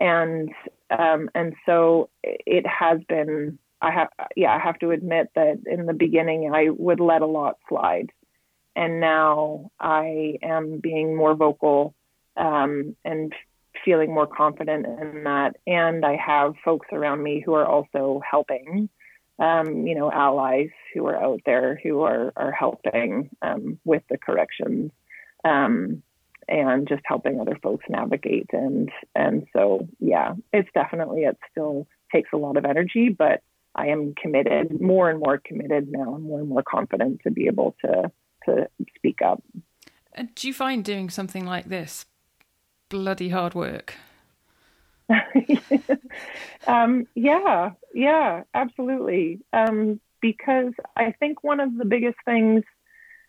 [0.00, 0.50] And
[0.90, 3.58] um, and so it has been.
[3.80, 7.26] I have yeah, I have to admit that in the beginning I would let a
[7.26, 8.10] lot slide,
[8.74, 11.94] and now I am being more vocal
[12.36, 13.32] um, and
[13.84, 15.56] feeling more confident in that.
[15.66, 18.88] And I have folks around me who are also helping.
[19.36, 24.16] Um, you know, allies who are out there who are are helping um, with the
[24.16, 24.92] corrections.
[25.44, 26.02] Um,
[26.48, 28.50] and just helping other folks navigate.
[28.52, 33.42] And and so yeah it's definitely it still takes a lot of energy but
[33.74, 37.46] i am committed more and more committed now and more and more confident to be
[37.46, 38.10] able to
[38.44, 39.42] to speak up.
[40.12, 42.04] And do you find doing something like this
[42.88, 43.94] bloody hard work?
[46.66, 49.40] Um, yeah yeah absolutely.
[49.52, 52.64] Um, because i think one of the biggest things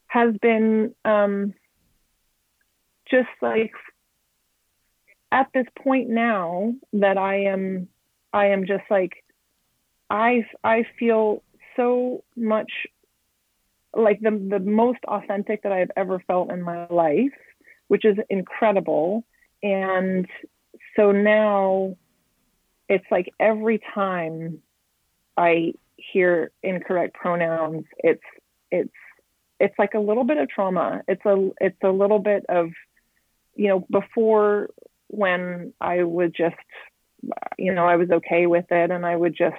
[0.08, 1.54] has been um,
[3.10, 3.72] just like
[5.32, 7.88] at this point now that I am
[8.34, 9.24] I am just like
[10.10, 11.44] I I feel
[11.76, 12.72] so much
[13.96, 17.34] like the the most authentic that I've ever felt in my life,
[17.88, 19.24] which is incredible.
[19.63, 20.28] And
[20.96, 21.96] so now
[22.88, 24.60] it's like every time
[25.38, 28.24] I hear incorrect pronouns, it's
[28.72, 28.94] it's
[29.60, 31.02] it's like a little bit of trauma.
[31.08, 32.72] It's a it's a little bit of
[33.56, 34.70] you know, before
[35.08, 36.56] when I would just,
[37.58, 39.56] you know, I was okay with it and I would just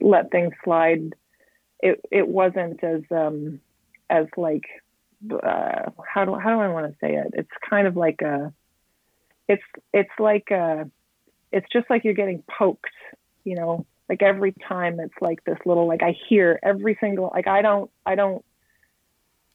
[0.00, 1.14] let things slide.
[1.80, 3.60] It it wasn't as um
[4.10, 4.64] as like
[5.30, 7.28] uh, how do how do I want to say it?
[7.34, 8.52] It's kind of like a
[9.48, 10.90] it's it's like a
[11.52, 12.86] it's just like you're getting poked,
[13.44, 17.46] you know, like every time it's like this little like I hear every single like
[17.46, 18.44] I don't I don't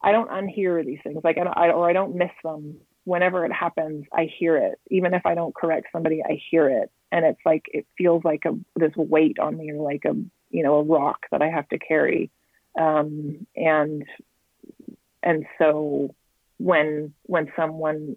[0.00, 2.78] I don't unhear these things, like I, don't or I don't miss them.
[3.04, 4.78] Whenever it happens, I hear it.
[4.90, 8.44] Even if I don't correct somebody, I hear it, and it's like it feels like
[8.44, 10.14] a this weight on me, or like a
[10.50, 12.30] you know a rock that I have to carry.
[12.78, 14.04] Um, and
[15.22, 16.14] and so
[16.58, 18.16] when when someone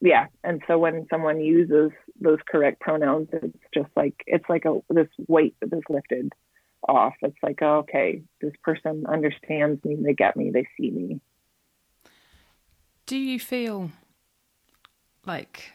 [0.00, 4.80] yeah and so when someone uses those correct pronouns it's just like it's like a
[4.88, 6.32] this weight that is lifted
[6.88, 7.14] off.
[7.22, 11.20] It's like, oh, okay, this person understands me, they get me, they see me.
[13.06, 13.90] Do you feel
[15.26, 15.72] like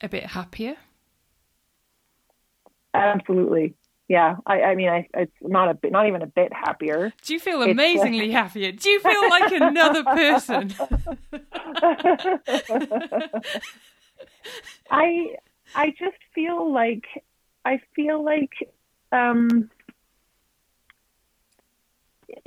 [0.00, 0.76] a bit happier?
[2.94, 3.74] Absolutely.
[4.08, 7.12] Yeah, I, I mean, I, it's not a bit, not even a bit happier.
[7.22, 8.72] Do you feel amazingly happier?
[8.72, 10.74] Do you feel like another person?
[14.90, 15.36] I,
[15.74, 17.04] I just feel like,
[17.66, 18.52] I feel like,
[19.12, 19.70] um,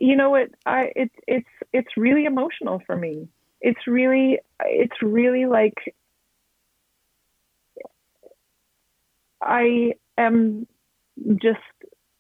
[0.01, 3.27] you know what i it's it's it's really emotional for me
[3.61, 5.95] it's really it's really like
[9.41, 10.65] i am
[11.41, 11.59] just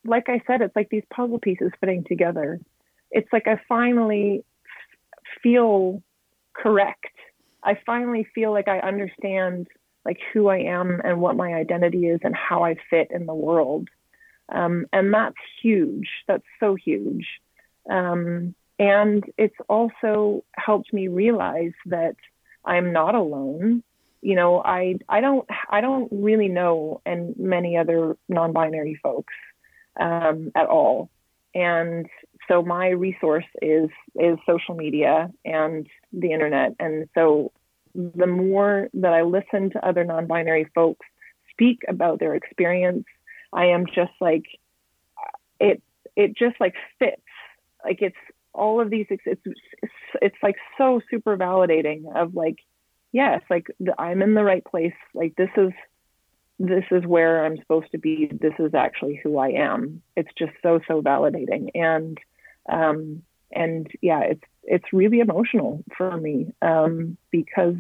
[0.05, 2.59] like i said it's like these puzzle pieces fitting together
[3.09, 4.43] it's like i finally
[5.41, 6.03] feel
[6.53, 7.05] correct
[7.63, 9.67] i finally feel like i understand
[10.05, 13.33] like who I am and what my identity is and how I fit in the
[13.35, 13.87] world.
[14.49, 16.09] Um, and that's huge.
[16.27, 17.27] That's so huge.
[17.89, 22.15] Um, and it's also helped me realize that
[22.65, 23.83] I'm not alone.
[24.21, 29.33] You know, I I don't I don't really know and many other non-binary folks
[29.99, 31.09] um, at all.
[31.53, 32.07] And
[32.47, 36.75] so my resource is is social media and the internet.
[36.79, 37.51] And so
[37.93, 41.05] the more that I listen to other non-binary folks
[41.51, 43.05] speak about their experience,
[43.53, 44.45] I am just like
[45.59, 45.81] it
[46.15, 47.20] it just like fits.
[47.83, 48.15] Like it's
[48.53, 49.41] all of these it's it's,
[50.21, 52.57] it's like so super validating of like
[53.11, 53.67] yes, like
[53.97, 54.93] I'm in the right place.
[55.13, 55.71] Like this is
[56.59, 58.29] this is where I'm supposed to be.
[58.31, 60.01] This is actually who I am.
[60.15, 62.17] It's just so so validating, and
[62.69, 67.75] um, and yeah, it's it's really emotional for me um, because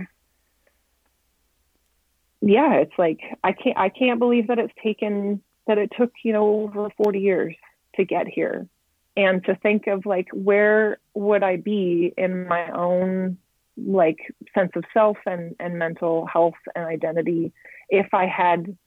[2.41, 6.33] yeah, it's like I can't I can't believe that it's taken that it took you
[6.33, 7.55] know over 40 years
[7.95, 8.67] to get here,
[9.15, 13.37] and to think of like where would I be in my own
[13.77, 14.17] like
[14.53, 17.51] sense of self and, and mental health and identity
[17.89, 18.77] if I had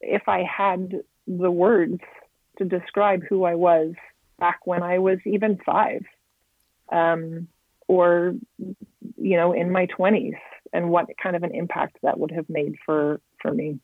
[0.00, 2.00] if I had the words
[2.58, 3.94] to describe who I was
[4.38, 6.04] back when I was even five,
[6.90, 7.46] um,
[7.86, 8.34] or
[9.16, 10.34] you know, in my twenties,
[10.72, 13.78] and what kind of an impact that would have made for for me.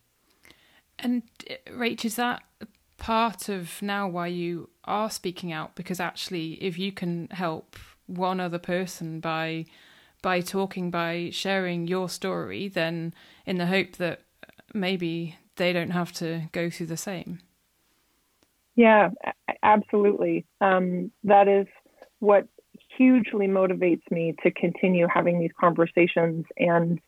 [0.98, 1.22] And
[1.68, 2.42] Rach, is that
[2.98, 5.74] part of now why you are speaking out?
[5.74, 7.76] Because actually, if you can help
[8.06, 9.66] one other person by
[10.20, 13.14] by talking, by sharing your story, then
[13.46, 14.22] in the hope that
[14.74, 17.38] maybe they don't have to go through the same.
[18.74, 19.10] Yeah,
[19.62, 20.44] absolutely.
[20.60, 21.66] Um, that is
[22.18, 22.48] what
[22.96, 27.00] hugely motivates me to continue having these conversations and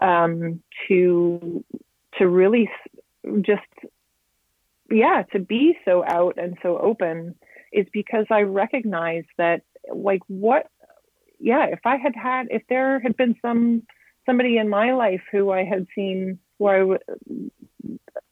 [0.00, 1.64] um, to
[2.18, 2.68] to really
[3.42, 3.62] just
[4.90, 7.34] yeah to be so out and so open
[7.72, 9.62] is because I recognize that
[9.92, 10.66] like what
[11.40, 13.82] yeah, if I had had, if there had been some
[14.26, 16.98] somebody in my life who I had seen where I,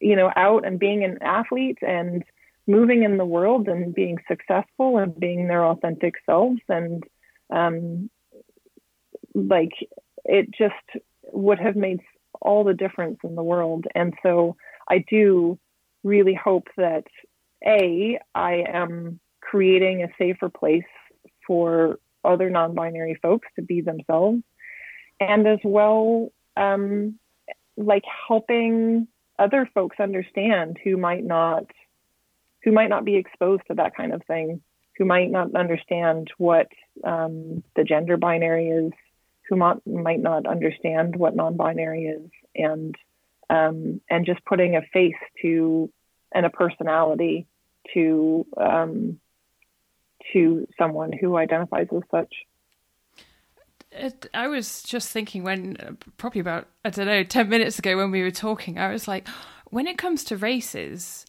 [0.00, 2.22] you know, out and being an athlete and
[2.66, 7.04] moving in the world and being successful and being their authentic selves and
[7.50, 8.11] um,
[9.34, 9.72] like
[10.24, 12.00] it just would have made
[12.40, 13.86] all the difference in the world.
[13.94, 14.57] And so
[14.88, 15.59] I do
[16.07, 17.04] really hope that
[17.66, 20.84] a I am creating a safer place
[21.46, 24.42] for other non-binary folks to be themselves
[25.20, 27.18] and as well um,
[27.76, 29.07] like helping
[29.38, 31.66] other folks understand who might not
[32.62, 34.61] who might not be exposed to that kind of thing
[34.98, 36.68] who might not understand what
[37.04, 38.92] um, the gender binary is
[39.48, 42.96] who might, might not understand what non-binary is and
[43.48, 45.90] um, and just putting a face to
[46.34, 47.46] and a personality
[47.94, 49.20] to um,
[50.32, 52.34] to someone who identifies as such.
[53.92, 58.10] It, I was just thinking when, probably about, I don't know, 10 minutes ago when
[58.10, 59.26] we were talking, I was like,
[59.66, 61.24] when it comes to races,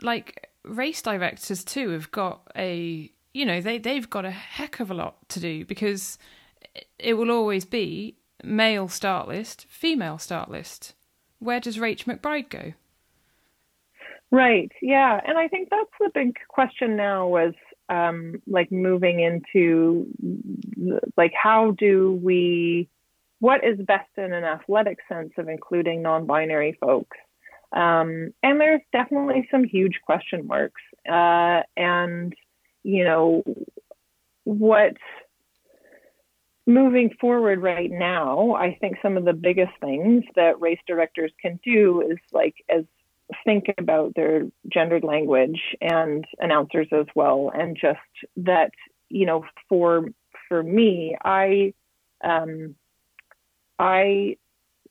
[0.00, 4.90] like race directors too have got a, you know, they, they've got a heck of
[4.90, 6.18] a lot to do because
[6.98, 10.94] it will always be male start list, female start list.
[11.38, 12.74] Where does Rach McBride go?
[14.36, 14.70] Right.
[14.82, 15.18] Yeah.
[15.26, 17.54] And I think that's the big question now was
[17.88, 20.06] um, like moving into
[21.16, 22.86] like how do we
[23.38, 27.16] what is best in an athletic sense of including non-binary folks
[27.72, 32.34] um, and there's definitely some huge question marks uh, and
[32.82, 33.42] you know
[34.44, 34.94] what
[36.66, 41.60] moving forward right now i think some of the biggest things that race directors can
[41.64, 42.84] do is like as
[43.44, 47.98] think about their gendered language and announcers as well and just
[48.36, 48.70] that
[49.08, 50.06] you know for
[50.48, 51.72] for me i
[52.22, 52.74] um
[53.78, 54.36] i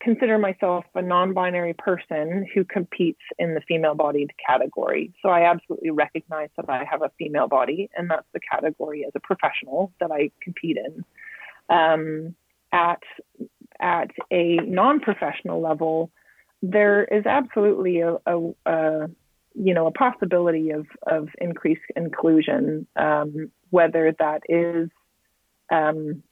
[0.01, 5.13] consider myself a non-binary person who competes in the female bodied category.
[5.21, 9.13] So i absolutely recognize that i have a female body and that's the category as
[9.15, 11.05] a professional that i compete in.
[11.67, 12.36] Um,
[12.71, 13.01] at
[13.79, 16.11] at a non-professional level
[16.72, 19.09] there is absolutely a, a, a,
[19.53, 24.89] you know a possibility of of increased inclusion, um, whether that is
[25.72, 26.24] um,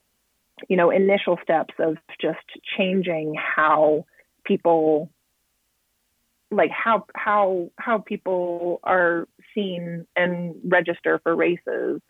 [0.68, 2.46] you know initial steps of just
[2.78, 4.06] changing how
[4.44, 5.10] people
[6.52, 12.02] like how how how people are seen and register for races.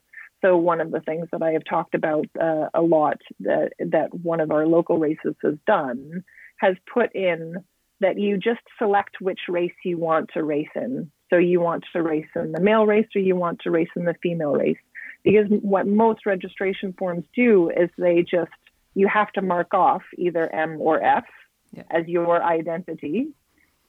[0.41, 4.13] So one of the things that I have talked about uh, a lot that that
[4.13, 6.23] one of our local races has done
[6.57, 7.63] has put in
[8.03, 11.11] that you just select which race you want to race in.
[11.29, 14.05] So you want to race in the male race or you want to race in
[14.05, 14.77] the female race.
[15.23, 18.51] Because what most registration forms do is they just,
[18.93, 21.25] you have to mark off either M or F
[21.71, 21.83] yeah.
[21.89, 23.29] as your identity,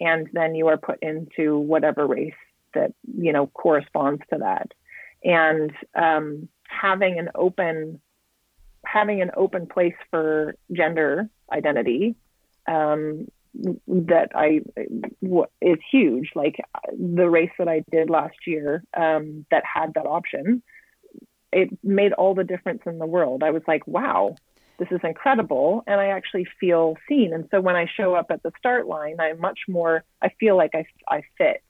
[0.00, 2.32] and then you are put into whatever race
[2.72, 4.72] that, you know, corresponds to that.
[5.22, 8.00] And um, having an open
[8.86, 12.14] having an open place for gender identity
[12.68, 14.62] um, that I
[15.61, 16.30] is huge.
[16.34, 16.57] Like
[16.92, 20.62] the race that I did last year um, that had that option,
[21.52, 23.42] it made all the difference in the world.
[23.42, 24.34] I was like, wow,
[24.78, 27.32] this is incredible, and I actually feel seen.
[27.32, 30.02] And so when I show up at the start line, I'm much more.
[30.20, 31.62] I feel like I I fit.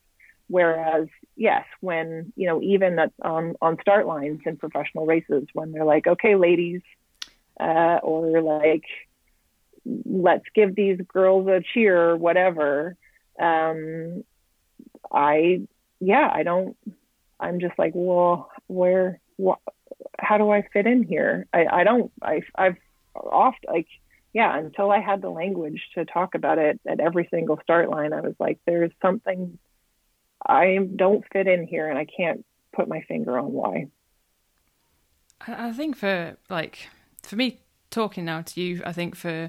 [0.46, 5.72] Whereas, yes, when you know, even at, on on start lines in professional races, when
[5.72, 6.80] they're like, okay, ladies,
[7.60, 8.84] uh, or like
[10.04, 12.96] let's give these girls a cheer whatever.
[13.38, 14.24] Um
[15.12, 15.60] i
[16.00, 16.76] yeah i don't
[17.38, 19.58] i'm just like well where what
[20.18, 21.46] how do i fit in here?
[21.52, 22.76] I i don't i i've
[23.14, 23.86] oft like
[24.32, 28.12] yeah until i had the language to talk about it at every single start line
[28.12, 29.58] i was like there's something
[30.44, 33.86] i don't fit in here and i can't put my finger on why.
[35.46, 36.88] I think for like
[37.22, 37.60] for me
[37.94, 39.48] talking now to you, I think for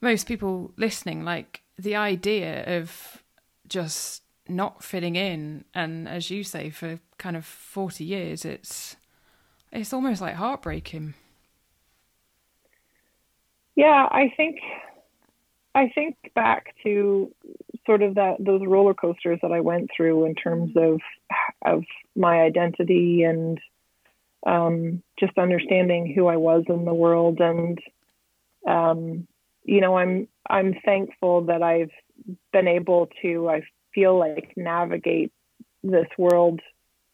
[0.00, 3.22] most people listening, like the idea of
[3.68, 8.96] just not fitting in, and as you say, for kind of forty years, it's
[9.70, 11.14] it's almost like heartbreaking.
[13.76, 14.56] Yeah, I think
[15.74, 17.32] I think back to
[17.86, 21.00] sort of that those roller coasters that I went through in terms of
[21.64, 21.84] of
[22.16, 23.60] my identity and
[24.46, 27.40] um, just understanding who I was in the world.
[27.40, 27.78] And,
[28.66, 29.26] um,
[29.64, 31.90] you know, I'm, I'm thankful that I've
[32.52, 33.62] been able to, I
[33.94, 35.32] feel like navigate
[35.82, 36.60] this world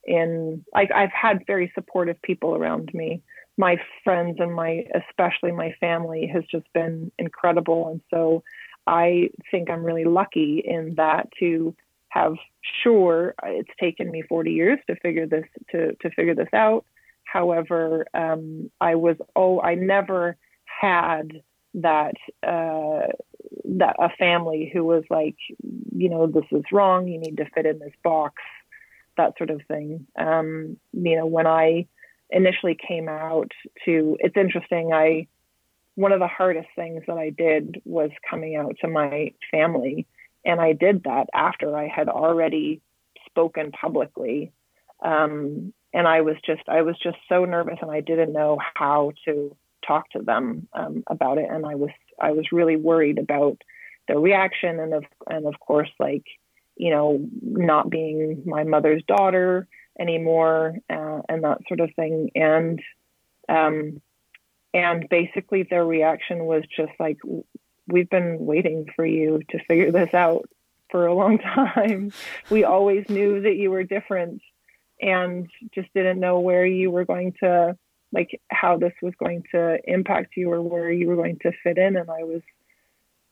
[0.04, 3.22] in, I've had very supportive people around me.
[3.56, 7.88] My friends and my, especially my family has just been incredible.
[7.88, 8.42] And so
[8.86, 11.74] I think I'm really lucky in that to
[12.08, 12.34] have
[12.82, 16.84] sure it's taken me 40 years to figure this to to figure this out
[17.34, 21.32] However, um, I was oh, I never had
[21.74, 22.14] that
[22.46, 23.08] uh,
[23.64, 25.34] that a family who was like,
[25.92, 27.08] you know, this is wrong.
[27.08, 28.40] You need to fit in this box,
[29.16, 30.06] that sort of thing.
[30.16, 31.88] Um, you know, when I
[32.30, 33.50] initially came out
[33.84, 34.92] to, it's interesting.
[34.92, 35.26] I
[35.96, 40.06] one of the hardest things that I did was coming out to my family,
[40.44, 42.80] and I did that after I had already
[43.26, 44.52] spoken publicly.
[45.04, 49.12] Um, and I was just I was just so nervous and I didn't know how
[49.24, 51.48] to talk to them um, about it.
[51.48, 51.90] And I was
[52.20, 53.62] I was really worried about
[54.08, 56.24] their reaction and of and of course like
[56.76, 59.68] you know not being my mother's daughter
[59.98, 62.32] anymore uh, and that sort of thing.
[62.34, 62.82] And
[63.48, 64.02] um
[64.74, 67.18] and basically their reaction was just like
[67.86, 70.50] we've been waiting for you to figure this out
[70.90, 72.12] for a long time.
[72.50, 74.42] We always knew that you were different
[75.00, 77.76] and just didn't know where you were going to
[78.12, 81.78] like how this was going to impact you or where you were going to fit
[81.78, 81.96] in.
[81.96, 82.42] And i was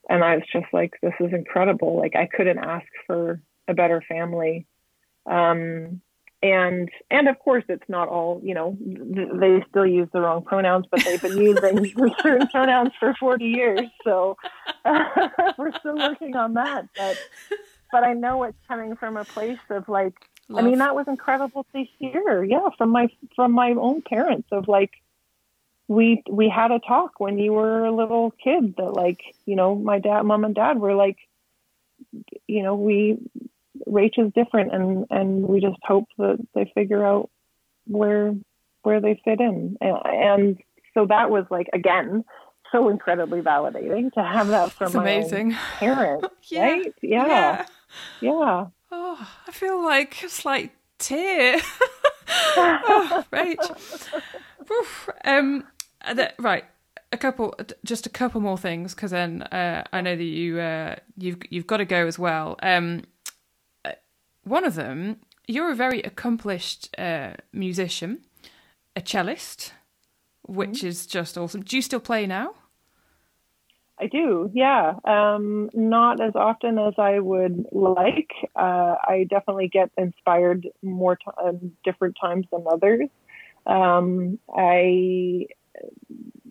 [0.08, 1.96] and i was just like this is incredible.
[1.96, 4.66] Like i couldn't ask for a better family.
[5.26, 6.02] Um
[6.42, 10.42] and and of course it's not all you know th- they still use the wrong
[10.42, 13.80] pronouns but they've been using certain pronouns for 40 years.
[14.02, 14.36] So
[14.84, 15.04] uh,
[15.58, 16.88] we're still working on that.
[16.96, 17.16] But
[17.92, 20.16] but i know it's coming from a place of like
[20.48, 20.64] Love.
[20.64, 22.42] I mean, that was incredible to hear.
[22.42, 24.92] Yeah, from my from my own parents of like
[25.88, 29.74] we we had a talk when you were a little kid that like you know
[29.74, 31.18] my dad, mom, and dad were like,
[32.46, 33.18] you know, we
[33.86, 37.30] Rach is different, and and we just hope that they figure out
[37.86, 38.34] where
[38.82, 40.58] where they fit in, and, and
[40.94, 42.24] so that was like again
[42.70, 45.52] so incredibly validating to have that from my amazing.
[45.78, 46.62] parents, yeah.
[46.62, 46.94] right?
[47.02, 47.26] Yeah.
[47.26, 47.66] yeah.
[48.20, 48.66] yeah.
[48.94, 51.56] Oh, I feel like a slight tear.
[52.28, 53.58] oh, right.
[55.24, 55.64] Um,
[56.38, 56.64] right.
[57.10, 60.96] A couple, just a couple more things, because then uh, I know that you uh,
[61.16, 62.56] you've you've got to go as well.
[62.62, 63.04] Um,
[63.84, 63.92] uh,
[64.44, 65.16] one of them,
[65.46, 68.20] you're a very accomplished uh, musician,
[68.94, 69.72] a cellist,
[70.42, 70.86] which mm-hmm.
[70.86, 71.62] is just awesome.
[71.62, 72.54] Do you still play now?
[73.98, 74.94] I do, yeah.
[75.04, 78.30] Um, not as often as I would like.
[78.56, 83.08] Uh, I definitely get inspired more t- um, different times than others.
[83.66, 85.46] Um, I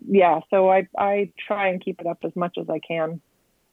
[0.08, 3.20] yeah, so I I try and keep it up as much as I can.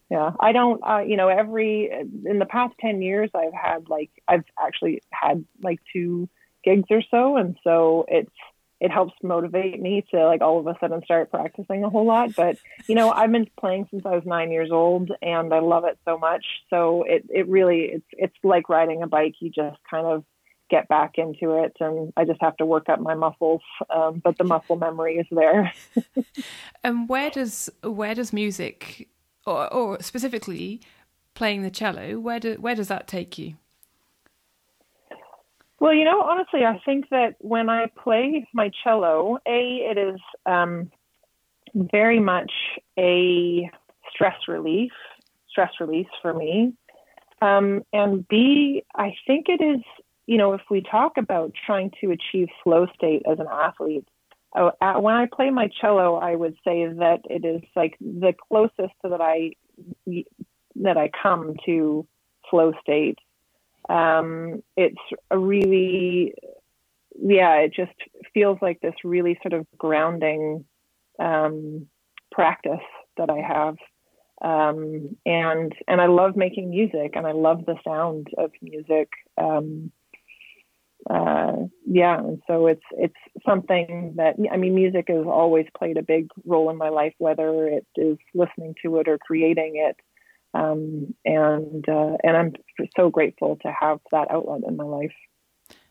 [0.09, 0.81] Yeah, I don't.
[0.83, 5.45] Uh, you know, every in the past ten years, I've had like I've actually had
[5.61, 6.27] like two
[6.63, 8.29] gigs or so, and so it's
[8.79, 12.35] it helps motivate me to like all of a sudden start practicing a whole lot.
[12.35, 12.57] But
[12.87, 15.97] you know, I've been playing since I was nine years old, and I love it
[16.05, 16.45] so much.
[16.69, 19.35] So it it really it's it's like riding a bike.
[19.39, 20.23] You just kind of
[20.69, 24.37] get back into it and I just have to work up my muscles um, but
[24.37, 25.73] the muscle memory is there
[26.83, 29.09] and where does where does music
[29.47, 30.79] or, or specifically
[31.33, 33.55] playing the cello where do where does that take you
[35.79, 40.19] well you know honestly I think that when I play my cello a it is
[40.45, 40.91] um,
[41.73, 42.51] very much
[42.97, 43.69] a
[44.11, 44.91] stress relief
[45.49, 46.73] stress release for me
[47.41, 49.81] um, and B, I think it is
[50.29, 54.07] you know, if we talk about trying to achieve flow state as an athlete,
[54.55, 58.93] uh, when I play my cello, I would say that it is like the closest
[59.03, 59.53] that I
[60.75, 62.05] that I come to
[62.47, 63.17] flow state.
[63.89, 64.95] Um, it's
[65.31, 66.33] a really,
[67.19, 67.91] yeah, it just
[68.33, 70.65] feels like this really sort of grounding
[71.19, 71.87] um,
[72.31, 72.85] practice
[73.17, 73.75] that I have.
[74.41, 79.09] Um, and and I love making music, and I love the sound of music.
[79.37, 79.91] Um,
[81.09, 81.53] uh,
[81.85, 83.15] yeah, and so it's it's
[83.45, 87.67] something that I mean, music has always played a big role in my life, whether
[87.67, 89.97] it is listening to it or creating it.
[90.53, 92.53] Um, and uh, and I'm
[92.95, 95.13] so grateful to have that outlet in my life.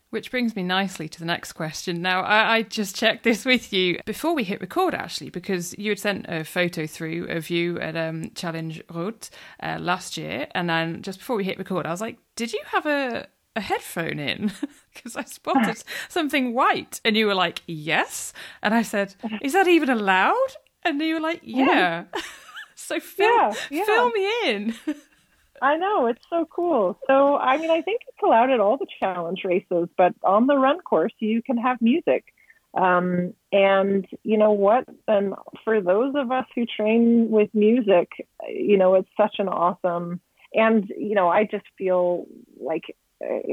[0.09, 2.01] Which brings me nicely to the next question.
[2.01, 5.91] Now, I, I, just checked this with you before we hit record, actually, because you
[5.91, 9.29] had sent a photo through of you at um, Challenge Roth
[9.61, 10.47] uh, last year.
[10.55, 13.61] And then just before we hit record, I was like, did you have a, a
[13.61, 14.51] headphone in
[14.93, 16.99] because I spotted something white.
[17.05, 18.33] And you were like, yes.
[18.63, 20.55] And I said, is that even allowed?
[20.83, 22.05] And you were like, yeah.
[22.79, 23.85] so fill, yeah, yeah.
[23.85, 24.75] fill me in.
[25.61, 26.97] I know, it's so cool.
[27.07, 30.55] So, I mean, I think it's allowed at all the challenge races, but on the
[30.55, 32.33] run course, you can have music.
[32.73, 34.85] Um, and you know what?
[35.07, 35.33] And
[35.65, 38.09] for those of us who train with music,
[38.47, 40.21] you know, it's such an awesome,
[40.53, 42.27] and you know, I just feel
[42.59, 42.83] like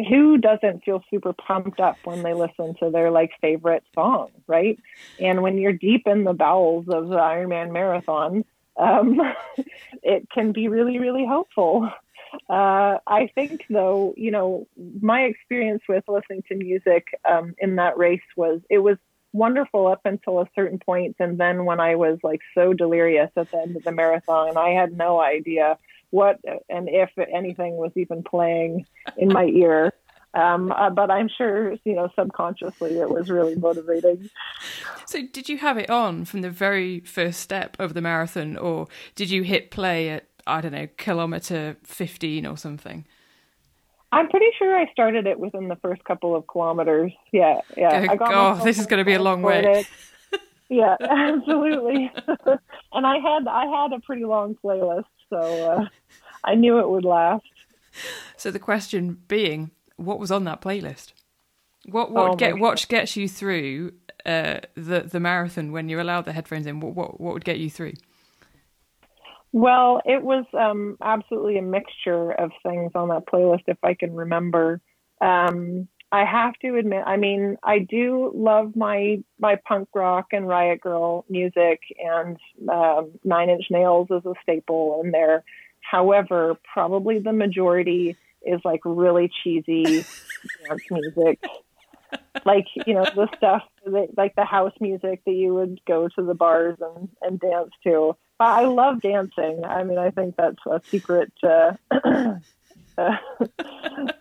[0.09, 4.79] who doesn't feel super pumped up when they listen to their like favorite song, right?
[5.19, 8.45] And when you're deep in the bowels of the Ironman marathon,
[8.79, 9.21] um,
[10.03, 11.91] it can be really, really helpful.
[12.51, 14.67] Uh, I think, though, you know,
[15.01, 18.99] my experience with listening to music um, in that race was it was
[19.33, 23.51] wonderful up until a certain point, and then when I was like so delirious at
[23.51, 25.79] the end of the marathon, and I had no idea
[26.11, 29.93] what and if anything was even playing in my ear.
[30.37, 34.29] Um, uh, but I'm sure, you know, subconsciously it was really motivating.
[35.07, 38.87] So, did you have it on from the very first step of the marathon, or
[39.15, 43.07] did you hit play at, I don't know, kilometer 15 or something?
[44.13, 47.13] I'm pretty sure I started it within the first couple of kilometers.
[47.33, 48.07] Yeah, yeah.
[48.11, 49.87] Oh, God, this is going to be a long way.
[50.69, 52.13] yeah, absolutely.
[52.93, 55.87] and I had I had a pretty long playlist, so uh,
[56.45, 57.45] I knew it would last.
[58.37, 61.13] So the question being, what was on that playlist?
[61.87, 63.93] What what oh get what gets you through
[64.25, 66.81] uh, the the marathon when you're allowed the headphones in?
[66.81, 67.95] What what what would get you through?
[69.53, 74.15] Well, it was um, absolutely a mixture of things on that playlist, if I can
[74.15, 74.81] remember.
[75.21, 80.47] Um, I have to admit, I mean, I do love my my punk rock and
[80.47, 82.37] Riot grrrl music, and
[82.71, 85.43] um, Nine Inch Nails is a staple in there.
[85.81, 88.17] However, probably the majority
[88.47, 90.05] is like really cheesy
[90.67, 91.43] dance music,
[92.45, 96.23] like you know the stuff that, like the house music that you would go to
[96.23, 98.17] the bars and and dance to.
[98.39, 99.63] But I love dancing.
[99.65, 101.33] I mean, I think that's a secret.
[101.43, 101.73] Uh,
[102.99, 103.19] a,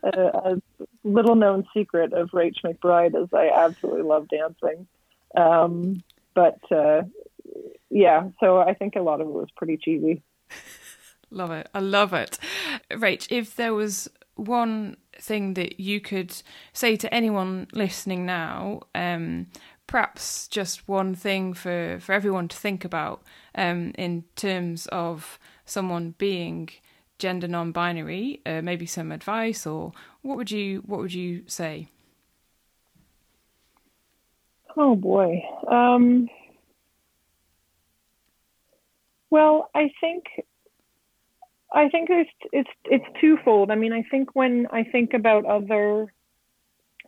[0.03, 0.61] a,
[1.03, 4.87] little known secret of Rach McBride is I absolutely love dancing.
[5.35, 6.03] Um,
[6.33, 7.03] but uh,
[7.89, 10.21] yeah, so I think a lot of it was pretty cheesy.
[11.29, 11.69] Love it.
[11.73, 12.37] I love it.
[12.91, 16.41] Rach, if there was one thing that you could
[16.73, 19.47] say to anyone listening now, um,
[19.87, 23.21] perhaps just one thing for, for everyone to think about
[23.55, 26.69] um, in terms of someone being
[27.17, 31.87] gender non-binary, uh, maybe some advice, or what would you what would you say?
[34.75, 35.41] Oh boy.
[35.71, 36.27] Um,
[39.29, 40.25] well, I think
[41.75, 43.69] I think it's it's it's twofold.
[43.69, 46.11] I mean, I think when I think about other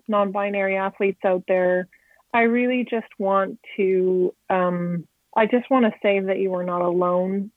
[0.09, 1.87] non-binary athletes out there,
[2.33, 6.81] I really just want to um, I just want to say that you are not
[6.81, 7.51] alone.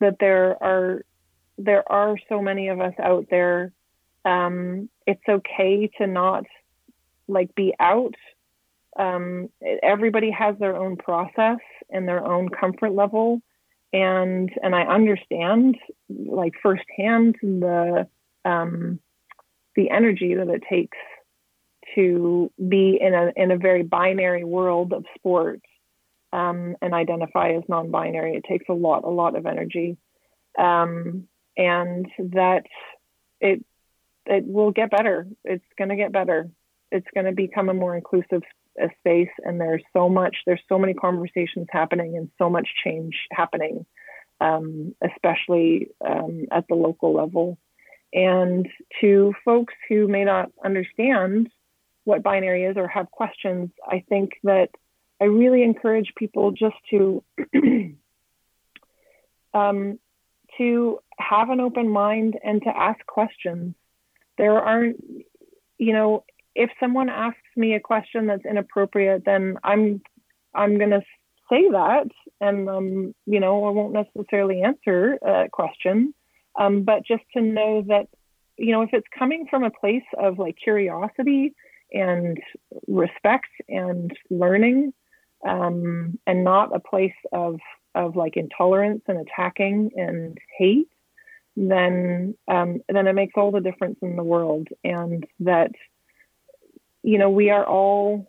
[0.00, 1.02] That there are
[1.56, 3.72] there are so many of us out there.
[4.26, 6.44] Um, it's okay to not
[7.26, 8.14] like be out.
[8.98, 9.48] Um,
[9.82, 13.40] everybody has their own process and their own comfort level,
[13.94, 15.76] and and I understand
[16.08, 18.08] like firsthand the
[18.44, 18.98] um,
[19.76, 20.98] the energy that it takes
[21.94, 25.62] to be in a in a very binary world of sports
[26.32, 28.34] um, and identify as non-binary.
[28.34, 29.96] It takes a lot, a lot of energy,
[30.58, 32.64] um, and that
[33.40, 33.64] it
[34.26, 35.28] it will get better.
[35.44, 36.50] It's going to get better.
[36.90, 38.42] It's going to become a more inclusive
[39.00, 40.36] space, and there's so much.
[40.46, 43.86] There's so many conversations happening, and so much change happening,
[44.40, 47.58] um, especially um, at the local level.
[48.12, 48.68] And
[49.00, 51.50] to folks who may not understand
[52.04, 54.70] what binary is or have questions, I think that
[55.20, 57.24] I really encourage people just to
[59.54, 59.98] um,
[60.58, 63.74] to have an open mind and to ask questions.
[64.38, 65.02] There aren't,
[65.78, 70.02] you know, if someone asks me a question that's inappropriate, then I'm
[70.54, 71.02] I'm gonna
[71.50, 72.08] say that,
[72.40, 76.14] and um, you know, I won't necessarily answer a question.
[76.58, 78.06] Um, but just to know that,
[78.56, 81.54] you know, if it's coming from a place of like curiosity
[81.92, 82.38] and
[82.86, 84.92] respect and learning,
[85.46, 87.58] um, and not a place of
[87.94, 90.88] of like intolerance and attacking and hate,
[91.56, 94.68] then um, then it makes all the difference in the world.
[94.84, 95.72] And that
[97.04, 98.26] you know we are all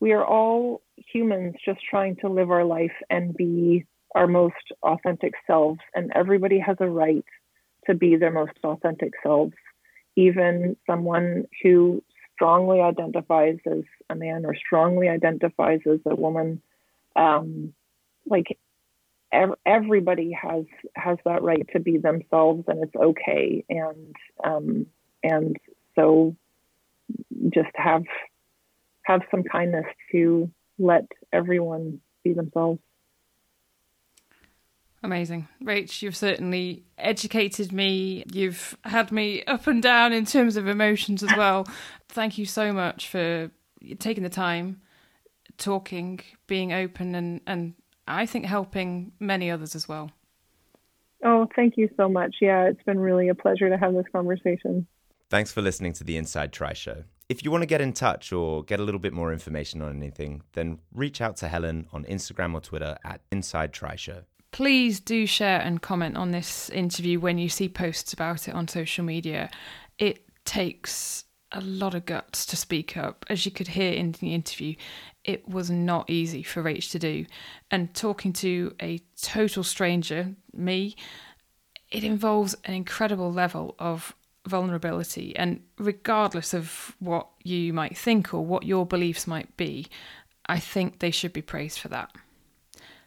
[0.00, 5.34] we are all humans just trying to live our life and be our most authentic
[5.46, 5.80] selves.
[5.94, 7.24] And everybody has a right
[7.86, 9.54] to be their most authentic selves,
[10.16, 12.02] even someone who
[12.34, 16.62] strongly identifies as a man or strongly identifies as a woman.
[17.16, 17.74] Um,
[18.26, 18.58] like
[19.32, 20.64] ev- everybody has
[20.94, 23.64] has that right to be themselves, and it's okay.
[23.68, 24.14] And
[24.44, 24.86] um,
[25.24, 25.56] and
[25.96, 26.36] so
[27.50, 28.04] just have
[29.04, 32.80] have some kindness to let everyone be themselves.
[35.02, 35.46] Amazing.
[35.62, 38.24] Rach, you've certainly educated me.
[38.32, 41.66] You've had me up and down in terms of emotions as well.
[42.08, 43.50] Thank you so much for
[44.00, 44.80] taking the time,
[45.56, 47.74] talking, being open, and, and
[48.08, 50.10] I think helping many others as well.
[51.24, 52.36] Oh, thank you so much.
[52.40, 54.86] Yeah, it's been really a pleasure to have this conversation.
[55.30, 57.04] Thanks for listening to the Inside Tri Show.
[57.28, 59.94] If you want to get in touch or get a little bit more information on
[59.94, 65.00] anything, then reach out to Helen on Instagram or Twitter at Inside Tri Show please
[65.00, 69.04] do share and comment on this interview when you see posts about it on social
[69.04, 69.50] media.
[69.98, 73.24] It takes a lot of guts to speak up.
[73.28, 74.74] As you could hear in the interview,
[75.24, 77.26] it was not easy for Rach to do.
[77.70, 80.96] And talking to a total stranger, me,
[81.90, 84.14] it involves an incredible level of
[84.48, 85.36] vulnerability.
[85.36, 89.86] And regardless of what you might think or what your beliefs might be,
[90.46, 92.14] I think they should be praised for that.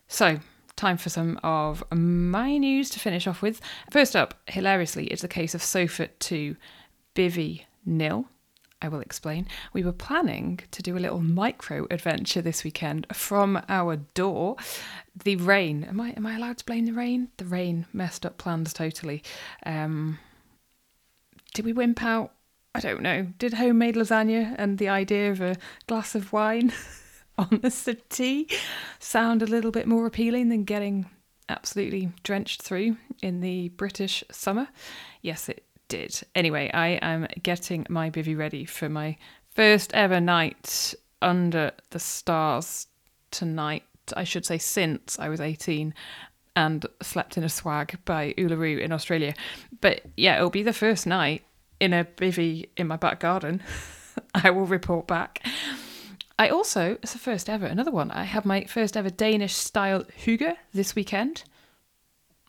[0.08, 0.40] So,
[0.76, 3.62] time for some of my news to finish off with.
[3.92, 6.56] First up, hilariously, it's the case of Sofort 2
[7.16, 8.26] Bivy nil.
[8.82, 9.48] I will explain.
[9.74, 14.56] We were planning to do a little micro adventure this weekend from our door.
[15.24, 15.84] The rain.
[15.84, 17.30] Am I am I allowed to blame the rain?
[17.38, 19.22] The rain messed up plans totally.
[19.66, 20.18] Um,
[21.54, 22.34] did we wimp out?
[22.74, 23.28] I don't know.
[23.38, 26.72] Did homemade lasagna and the idea of a glass of wine
[27.38, 28.48] on the settee
[29.00, 31.10] sound a little bit more appealing than getting
[31.50, 34.70] absolutely drenched through in the British summer?
[35.22, 36.22] Yes, it did.
[36.34, 39.18] Anyway, I am getting my bivy ready for my
[39.54, 42.88] first ever night under the stars
[43.32, 43.84] tonight.
[44.16, 45.94] I should say since I was 18
[46.56, 49.34] and slept in a swag by Uluru in Australia.
[49.80, 51.44] But yeah, it'll be the first night
[51.80, 53.62] in a bivy in my back garden.
[54.36, 55.46] I will report back.
[56.38, 58.12] I also, it's the first ever, another one.
[58.12, 61.44] I have my first ever Danish style hygge this weekend.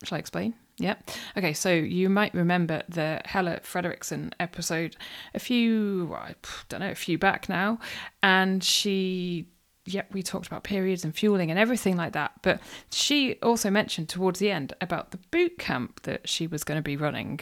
[0.02, 0.54] Shall I explain?
[0.78, 0.94] Yeah.
[1.36, 4.96] Okay, so you might remember the Helle Frederiksen episode
[5.34, 6.34] a few, I
[6.68, 7.78] don't know, a few back now.
[8.22, 9.46] And she,
[9.84, 12.32] yep, we talked about periods and fueling and everything like that.
[12.42, 12.60] But
[12.90, 16.82] she also mentioned towards the end about the boot camp that she was going to
[16.82, 17.40] be running.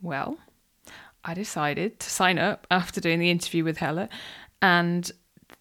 [0.00, 0.38] Well,
[1.24, 4.08] I decided to sign up after doing the interview with Helle,
[4.62, 5.10] And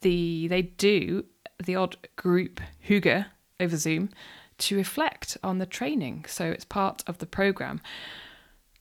[0.02, 1.26] the they do
[1.64, 3.26] the odd group hygge
[3.60, 4.10] over Zoom
[4.60, 6.26] to reflect on the training.
[6.28, 7.82] So it's part of the program.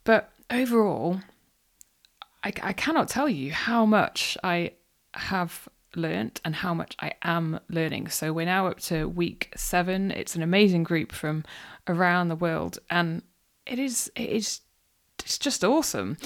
[0.05, 1.21] But overall,
[2.45, 4.73] I, I cannot tell you how much I
[5.15, 8.09] have learnt and how much I am learning.
[8.09, 10.11] So we're now up to week seven.
[10.11, 11.45] It's an amazing group from
[11.89, 13.23] around the world, and
[13.67, 14.61] it is it is
[15.19, 16.17] it's just awesome.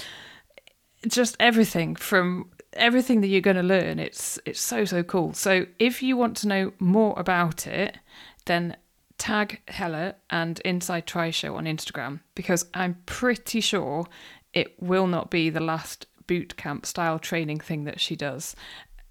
[1.07, 3.99] Just everything from everything that you're going to learn.
[3.99, 5.33] It's it's so so cool.
[5.33, 7.99] So if you want to know more about it,
[8.47, 8.77] then
[9.19, 14.07] tag Helle and Inside Tri Show on Instagram because I'm pretty sure
[14.53, 18.55] it will not be the last boot camp style training thing that she does.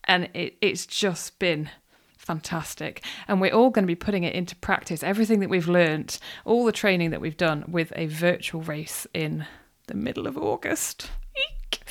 [0.10, 1.70] And it, it's just been
[2.18, 3.04] fantastic.
[3.28, 6.66] And we're all going to be putting it into practice, everything that we've learnt, all
[6.66, 9.46] the training that we've done with a virtual race in
[9.86, 11.12] the middle of August.
[11.38, 11.84] Eek.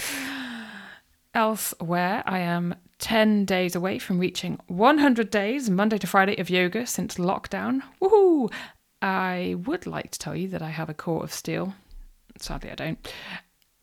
[1.32, 6.88] Elsewhere, I am 10 days away from reaching 100 days, Monday to Friday, of yoga
[6.88, 7.82] since lockdown.
[8.02, 8.52] Woohoo!
[9.00, 11.74] I would like to tell you that I have a core of steel.
[12.40, 13.12] Sadly, I don't.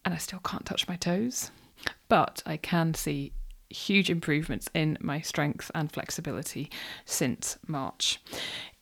[0.04, 1.52] And I still can't touch my toes.
[2.10, 3.32] But I can see
[3.70, 6.70] huge improvements in my strength and flexibility
[7.05, 8.20] since March.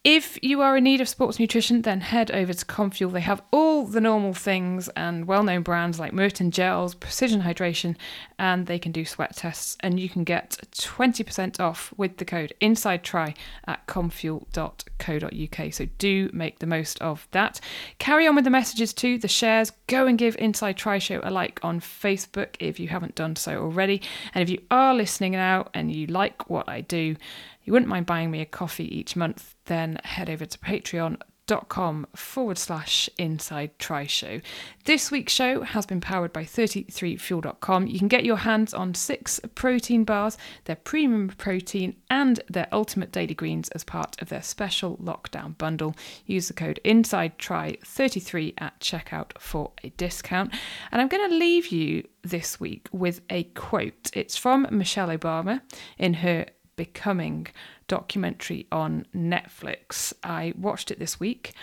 [0.04, 3.14] If you are in need of sports nutrition, then head over to Comfuel.
[3.14, 7.96] They have all the normal things and well known brands like Maurten Gels, Precision Hydration,
[8.38, 9.78] and they can do sweat tests.
[9.80, 13.34] And you can get 20% off with the code INSIDETRI
[13.66, 15.74] at comfuel.co.uk.
[15.74, 17.62] So do make the most of that.
[17.98, 19.72] Carry on with the messages too, the shares.
[19.88, 23.58] Go and give Inside Tri Show a like on Facebook if you haven't done so
[23.58, 24.02] already.
[24.34, 27.16] And if you are listening now and you like what I do,
[27.64, 32.58] you wouldn't mind buying me a coffee each month, then head over to patreon.com forward
[32.58, 34.42] slash inside tri show.
[34.86, 37.88] This week's show has been powered by 33fuel.com.
[37.88, 43.12] You can get your hands on six protein bars, their premium protein, and their ultimate
[43.12, 45.96] daily greens as part of their special lockdown bundle.
[46.26, 50.54] Use the code INSIDETRI33 at checkout for a discount.
[50.92, 54.12] And I'm going to leave you this week with a quote.
[54.14, 55.62] It's from Michelle Obama
[55.98, 56.46] in her
[56.76, 57.48] Becoming
[57.88, 60.14] documentary on Netflix.
[60.24, 61.54] I watched it this week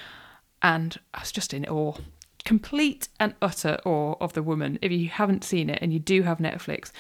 [0.63, 1.97] and I was just in awe.
[2.45, 4.79] Complete and utter awe of the woman.
[4.83, 6.93] If you haven't seen it and you do have Netflix,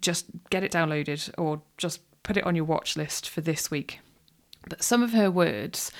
[0.00, 4.00] just get it downloaded or just put it on your watch list for this week.
[4.68, 5.92] But some of her words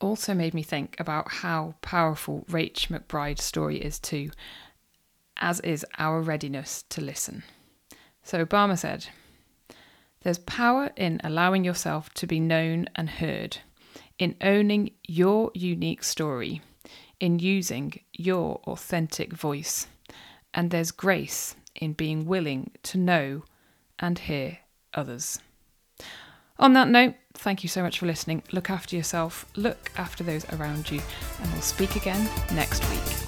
[0.00, 4.30] also made me think about how powerful Rach McBride's story is too,
[5.38, 7.42] as is our readiness to listen.
[8.22, 9.06] So Obama said,
[10.22, 13.58] there's power in allowing yourself to be known and heard,
[14.18, 16.60] in owning your unique story,
[17.20, 19.86] in using your authentic voice.
[20.54, 23.44] And there's grace in being willing to know
[23.98, 24.58] and hear
[24.94, 25.38] others.
[26.58, 28.42] On that note, thank you so much for listening.
[28.50, 31.00] Look after yourself, look after those around you,
[31.40, 33.27] and we'll speak again next week.